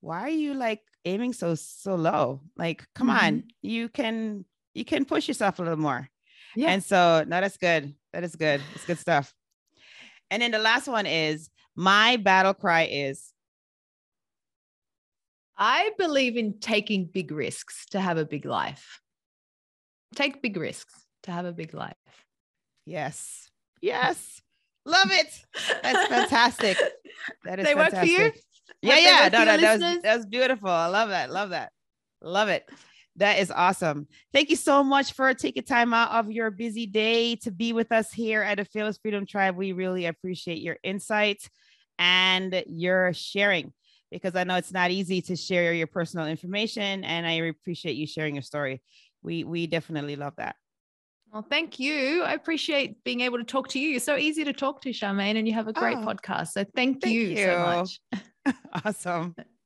why 0.00 0.22
are 0.22 0.28
you 0.28 0.54
like 0.54 0.80
aiming 1.04 1.32
so, 1.32 1.54
so 1.54 1.94
low? 1.94 2.40
Like, 2.56 2.84
come 2.94 3.08
mm-hmm. 3.08 3.26
on, 3.26 3.44
you 3.62 3.88
can, 3.88 4.44
you 4.74 4.84
can 4.84 5.04
push 5.04 5.28
yourself 5.28 5.58
a 5.58 5.62
little 5.62 5.78
more. 5.78 6.08
Yeah. 6.56 6.70
And 6.70 6.82
so, 6.82 7.24
no, 7.26 7.40
that's 7.40 7.56
good. 7.56 7.94
That 8.12 8.24
is 8.24 8.34
good. 8.34 8.60
It's 8.74 8.84
good 8.84 8.98
stuff. 8.98 9.32
And 10.30 10.42
then 10.42 10.50
the 10.50 10.58
last 10.58 10.88
one 10.88 11.06
is 11.06 11.50
my 11.76 12.16
battle 12.16 12.54
cry 12.54 12.82
is 12.90 13.29
I 15.62 15.90
believe 15.98 16.38
in 16.38 16.58
taking 16.58 17.04
big 17.04 17.30
risks 17.30 17.84
to 17.90 18.00
have 18.00 18.16
a 18.16 18.24
big 18.24 18.46
life. 18.46 19.00
Take 20.16 20.40
big 20.40 20.56
risks 20.56 20.94
to 21.24 21.32
have 21.32 21.44
a 21.44 21.52
big 21.52 21.74
life. 21.74 21.94
Yes. 22.86 23.46
Yes. 23.82 24.42
Love 24.84 25.10
it. 25.10 25.28
That's 25.82 26.06
fantastic. 26.08 26.76
That 27.46 27.60
is 27.60 27.64
they 27.64 27.72
fantastic. 27.72 28.18
work 28.18 28.34
for 28.34 28.36
you? 28.36 28.40
Yeah, 28.82 28.98
yeah. 28.98 29.28
No, 29.32 29.44
no, 29.44 29.56
that 29.56 29.80
was, 29.80 30.02
that 30.02 30.16
was 30.18 30.26
beautiful. 30.26 30.68
I 30.68 30.88
love 30.88 31.08
that. 31.08 31.30
Love 31.30 31.48
that. 31.48 31.72
Love 32.20 32.50
it. 32.50 32.68
That 33.16 33.38
is 33.38 33.50
awesome. 33.50 34.06
Thank 34.34 34.50
you 34.50 34.56
so 34.56 34.84
much 34.84 35.14
for 35.14 35.32
taking 35.32 35.62
time 35.62 35.94
out 35.94 36.10
of 36.10 36.30
your 36.30 36.50
busy 36.50 36.84
day 36.84 37.36
to 37.36 37.50
be 37.50 37.72
with 37.72 37.90
us 37.90 38.12
here 38.12 38.42
at 38.42 38.58
the 38.58 38.66
Fearless 38.66 38.98
Freedom 38.98 39.24
Tribe. 39.24 39.56
We 39.56 39.72
really 39.72 40.04
appreciate 40.04 40.60
your 40.60 40.76
insight 40.82 41.48
and 41.98 42.62
your 42.66 43.14
sharing 43.14 43.72
because 44.10 44.36
I 44.36 44.44
know 44.44 44.56
it's 44.56 44.72
not 44.72 44.90
easy 44.90 45.22
to 45.22 45.36
share 45.36 45.72
your 45.72 45.86
personal 45.86 46.26
information 46.26 47.04
and 47.04 47.26
I 47.26 47.32
appreciate 47.32 47.96
you 47.96 48.06
sharing 48.06 48.34
your 48.34 48.42
story. 48.42 48.82
We 49.22 49.44
we 49.44 49.66
definitely 49.66 50.16
love 50.16 50.34
that. 50.36 50.56
Well, 51.32 51.46
thank 51.48 51.78
you. 51.78 52.22
I 52.24 52.34
appreciate 52.34 53.04
being 53.04 53.20
able 53.20 53.38
to 53.38 53.44
talk 53.44 53.68
to 53.68 53.78
you. 53.78 53.90
You're 53.90 54.00
so 54.00 54.16
easy 54.16 54.42
to 54.44 54.52
talk 54.52 54.82
to, 54.82 54.90
Charmaine, 54.90 55.38
and 55.38 55.46
you 55.46 55.54
have 55.54 55.68
a 55.68 55.72
great 55.72 55.98
oh, 55.98 56.00
podcast. 56.00 56.48
So 56.48 56.64
thank, 56.74 57.02
thank 57.02 57.14
you, 57.14 57.20
you 57.20 57.36
so 57.36 57.58
much. 57.58 58.54
awesome. 58.84 59.36